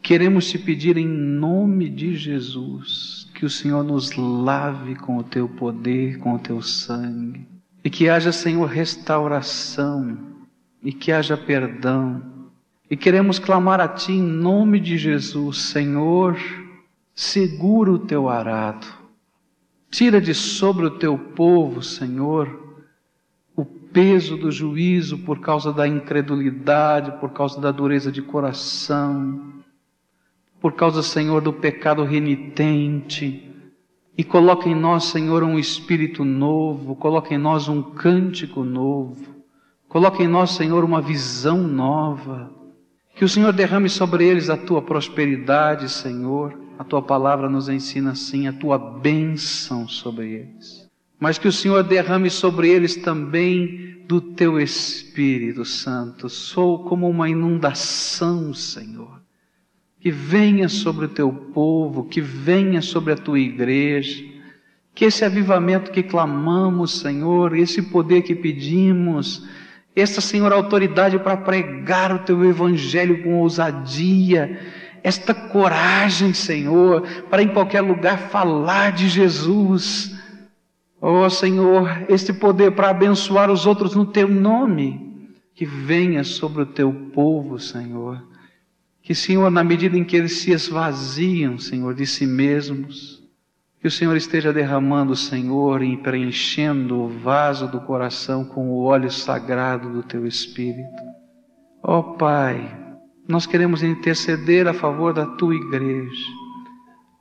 Queremos 0.03 0.51
te 0.51 0.59
pedir 0.59 0.97
em 0.97 1.07
nome 1.07 1.89
de 1.89 2.17
Jesus 2.17 3.31
que 3.33 3.47
o 3.47 3.51
Senhor 3.51 3.85
nos 3.85 4.11
lave 4.17 4.97
com 4.97 5.19
o 5.19 5.23
teu 5.23 5.49
poder, 5.49 6.19
com 6.19 6.35
o 6.35 6.39
teu 6.41 6.61
sangue, 6.61 7.47
e 7.85 7.89
que 7.89 8.09
haja, 8.09 8.33
Senhor, 8.33 8.67
restauração, 8.67 10.19
e 10.83 10.93
que 10.93 11.13
haja 11.13 11.37
perdão 11.37 12.41
e 12.91 12.97
queremos 12.97 13.39
clamar 13.39 13.81
a 13.81 13.87
Ti 13.87 14.11
em 14.15 14.21
nome 14.21 14.81
de 14.81 14.99
Jesus, 14.99 15.59
Senhor, 15.59 16.37
segura 17.15 17.93
o 17.93 18.01
Teu 18.01 18.29
arado, 18.29 18.85
tira 19.89 20.21
de 20.21 20.35
sobre 20.35 20.87
o 20.87 20.99
Teu 20.99 21.17
povo, 21.17 21.83
Senhor, 21.83 22.70
peso 23.93 24.37
do 24.37 24.51
juízo 24.51 25.19
por 25.19 25.41
causa 25.41 25.73
da 25.73 25.87
incredulidade, 25.87 27.19
por 27.21 27.31
causa 27.31 27.61
da 27.61 27.71
dureza 27.71 28.11
de 28.11 28.23
coração, 28.23 29.61
por 30.61 30.73
causa, 30.75 31.03
Senhor, 31.03 31.41
do 31.41 31.53
pecado 31.53 32.05
renitente, 32.05 33.47
e 34.17 34.23
coloca 34.23 34.69
em 34.69 34.75
nós, 34.75 35.05
Senhor, 35.05 35.43
um 35.43 35.59
espírito 35.59 36.25
novo, 36.25 36.95
coloca 36.95 37.35
em 37.35 37.39
nós 37.39 37.69
um 37.69 37.83
cântico 37.83 38.63
novo, 38.63 39.35
coloca 39.89 40.23
em 40.23 40.29
nós, 40.29 40.51
Senhor, 40.51 40.85
uma 40.85 41.01
visão 41.01 41.57
nova. 41.57 42.51
Que 43.15 43.25
o 43.25 43.29
Senhor 43.29 43.53
derrame 43.53 43.89
sobre 43.89 44.27
eles 44.27 44.51
a 44.51 44.57
tua 44.57 44.83
prosperidade, 44.83 45.89
Senhor. 45.89 46.59
A 46.79 46.85
tua 46.85 47.01
palavra 47.01 47.49
nos 47.49 47.69
ensina 47.69 48.13
assim, 48.13 48.47
a 48.47 48.53
tua 48.53 48.79
bênção 48.79 49.89
sobre 49.89 50.33
eles. 50.33 50.90
Mas 51.21 51.37
que 51.37 51.47
o 51.47 51.53
Senhor 51.53 51.85
derrame 51.85 52.31
sobre 52.31 52.71
eles 52.71 52.97
também 52.97 54.03
do 54.09 54.23
teu 54.23 54.59
Espírito 54.59 55.65
Santo. 55.67 56.31
Sou 56.31 56.83
como 56.85 57.09
uma 57.09 57.29
inundação, 57.29 58.55
Senhor. 58.55 59.21
Que 60.01 60.11
venha 60.11 60.67
sobre 60.69 61.05
o 61.05 61.09
teu 61.09 61.31
povo, 61.31 62.09
que 62.09 62.23
venha 62.23 62.81
sobre 62.81 63.13
a 63.13 63.17
tua 63.17 63.39
igreja. 63.39 64.25
Que 64.95 65.05
esse 65.05 65.23
avivamento 65.25 65.91
que 65.91 66.03
clamamos, 66.03 67.01
Senhor, 67.01 67.55
esse 67.55 67.83
poder 67.83 68.23
que 68.23 68.35
pedimos, 68.35 69.47
esta, 69.95 70.21
Senhor, 70.21 70.53
autoridade 70.53 71.19
para 71.19 71.37
pregar 71.37 72.15
o 72.15 72.21
teu 72.21 72.45
evangelho 72.45 73.23
com 73.23 73.41
ousadia, 73.41 74.59
esta 75.03 75.35
coragem, 75.35 76.33
Senhor, 76.33 77.03
para 77.29 77.43
em 77.43 77.49
qualquer 77.49 77.83
lugar 77.83 78.19
falar 78.19 78.93
de 78.93 79.09
Jesus. 79.09 80.19
Oh, 81.03 81.31
Senhor, 81.31 82.05
este 82.11 82.31
poder 82.31 82.73
para 82.73 82.91
abençoar 82.91 83.51
os 83.51 83.65
outros 83.65 83.95
no 83.95 84.05
teu 84.05 84.29
nome, 84.29 85.31
que 85.55 85.65
venha 85.65 86.23
sobre 86.23 86.63
o 86.63 86.67
teu 86.67 86.93
povo, 86.93 87.59
Senhor. 87.59 88.23
Que, 89.03 89.15
Senhor, 89.15 89.51
na 89.51 89.65
medida 89.65 89.97
em 89.97 90.05
que 90.05 90.15
eles 90.15 90.41
se 90.41 90.53
esvaziam, 90.53 91.57
Senhor, 91.57 91.95
de 91.95 92.07
si 92.07 92.27
mesmos, 92.27 93.23
que 93.81 93.89
o 93.89 93.91
Senhor 93.91 94.15
esteja 94.15 94.53
derramando, 94.53 95.17
Senhor, 95.17 95.83
e 95.83 95.97
preenchendo 95.97 97.01
o 97.01 97.09
vaso 97.09 97.67
do 97.67 97.81
coração 97.81 98.45
com 98.45 98.69
o 98.69 98.85
óleo 98.85 99.11
sagrado 99.11 99.91
do 99.91 100.03
Teu 100.03 100.27
Espírito. 100.27 101.03
Ó 101.83 101.99
oh, 101.99 102.05
Pai, 102.19 102.79
nós 103.27 103.47
queremos 103.47 103.83
interceder 103.83 104.69
a 104.69 104.75
favor 104.75 105.15
da 105.15 105.25
Tua 105.25 105.55
igreja. 105.55 106.27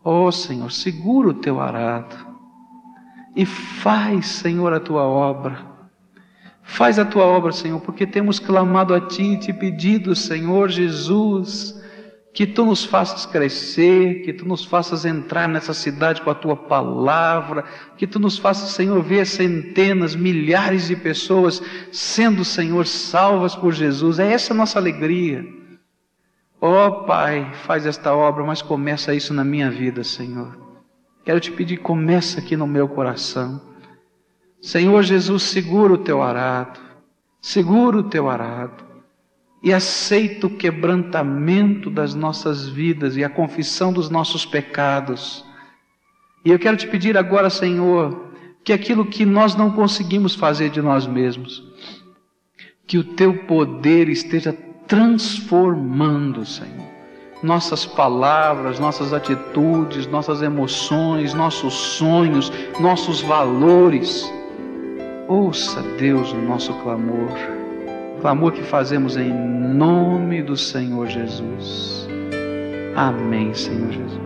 Ó 0.04 0.28
oh, 0.28 0.32
Senhor, 0.34 0.70
segura 0.70 1.30
o 1.30 1.34
Teu 1.34 1.62
arado 1.62 2.29
e 3.36 3.46
faz, 3.46 4.28
Senhor, 4.28 4.74
a 4.74 4.80
Tua 4.80 5.04
obra. 5.04 5.60
Faz 6.64 7.00
a 7.00 7.06
Tua 7.06 7.24
obra, 7.24 7.52
Senhor, 7.52 7.80
porque 7.82 8.06
temos 8.06 8.40
clamado 8.40 8.94
a 8.94 9.02
Ti 9.02 9.34
e 9.34 9.38
te 9.38 9.54
pedido, 9.54 10.16
Senhor 10.16 10.70
Jesus, 10.70 11.82
que 12.34 12.46
tu 12.46 12.64
nos 12.64 12.86
faças 12.86 13.26
crescer, 13.26 14.22
que 14.22 14.32
tu 14.32 14.48
nos 14.48 14.64
faças 14.64 15.04
entrar 15.04 15.48
nessa 15.50 15.74
cidade 15.74 16.22
com 16.22 16.30
a 16.30 16.36
tua 16.36 16.56
palavra, 16.56 17.66
que 17.98 18.06
tu 18.06 18.20
nos 18.20 18.38
faças, 18.38 18.70
Senhor, 18.70 19.02
ver 19.02 19.26
centenas, 19.26 20.16
milhares 20.16 20.88
de 20.88 20.96
pessoas 20.96 21.62
sendo, 21.92 22.46
Senhor, 22.46 22.86
salvas 22.86 23.56
por 23.56 23.74
Jesus. 23.74 24.20
É 24.20 24.32
essa 24.32 24.54
a 24.54 24.58
nossa 24.58 24.78
alegria. 24.78 25.44
Ó 26.62 26.88
oh, 26.88 27.04
Pai, 27.06 27.52
faz 27.66 27.86
esta 27.86 28.14
obra, 28.14 28.44
mas 28.44 28.62
começa 28.62 29.14
isso 29.14 29.34
na 29.34 29.44
minha 29.44 29.72
vida, 29.72 30.04
Senhor. 30.04 30.69
Quero 31.24 31.40
te 31.40 31.52
pedir, 31.52 31.78
começa 31.78 32.40
aqui 32.40 32.56
no 32.56 32.68
meu 32.68 32.88
coração. 32.88 33.62
Senhor 34.62 35.04
Jesus, 35.04 35.44
segura 35.44 35.94
o 35.94 35.98
teu 35.98 36.22
arado, 36.22 36.80
segura 37.42 37.98
o 37.98 38.04
teu 38.04 38.30
arado 38.30 38.84
e 39.64 39.74
aceita 39.74 40.48
o 40.48 40.58
quebrantamento 40.58 41.90
das 41.90 42.14
nossas 42.14 42.68
vidas 42.68 43.16
e 43.18 43.24
a 43.24 43.30
confissão 43.30 43.92
dos 43.92 44.10
nossos 44.10 44.46
pecados. 44.46 45.46
E 46.44 46.52
eu 46.52 46.60
quero 46.60 46.78
te 46.78 46.88
pedir 46.88 47.18
agora, 47.18 47.50
Senhor, 47.50 48.32
que 48.64 48.74
aquilo 48.74 49.06
que 49.06 49.26
nós 49.26 49.56
não 49.56 49.72
conseguimos 49.72 50.36
fazer 50.36 50.70
de 50.70 50.82
nós 50.82 51.06
mesmos, 51.06 51.64
que 52.88 52.98
o 52.98 53.04
teu 53.04 53.46
poder 53.46 54.10
esteja 54.10 54.54
transformando, 54.88 56.46
Senhor. 56.46 56.99
Nossas 57.42 57.86
palavras, 57.86 58.80
nossas 58.80 59.14
atitudes, 59.14 60.08
nossas 60.08 60.42
emoções, 60.42 61.34
nossos 61.34 61.74
sonhos, 61.74 62.52
nossos 62.80 63.22
valores. 63.22 64.32
Ouça 65.28 65.82
Deus 65.98 66.34
no 66.34 66.42
nosso 66.42 66.74
clamor, 66.76 67.32
clamor 68.22 68.52
que 68.52 68.64
fazemos 68.64 69.16
em 69.16 69.32
nome 69.32 70.42
do 70.42 70.58
Senhor 70.58 71.08
Jesus. 71.08 72.08
Amém, 72.96 73.54
Senhor 73.54 73.92
Jesus. 73.92 74.19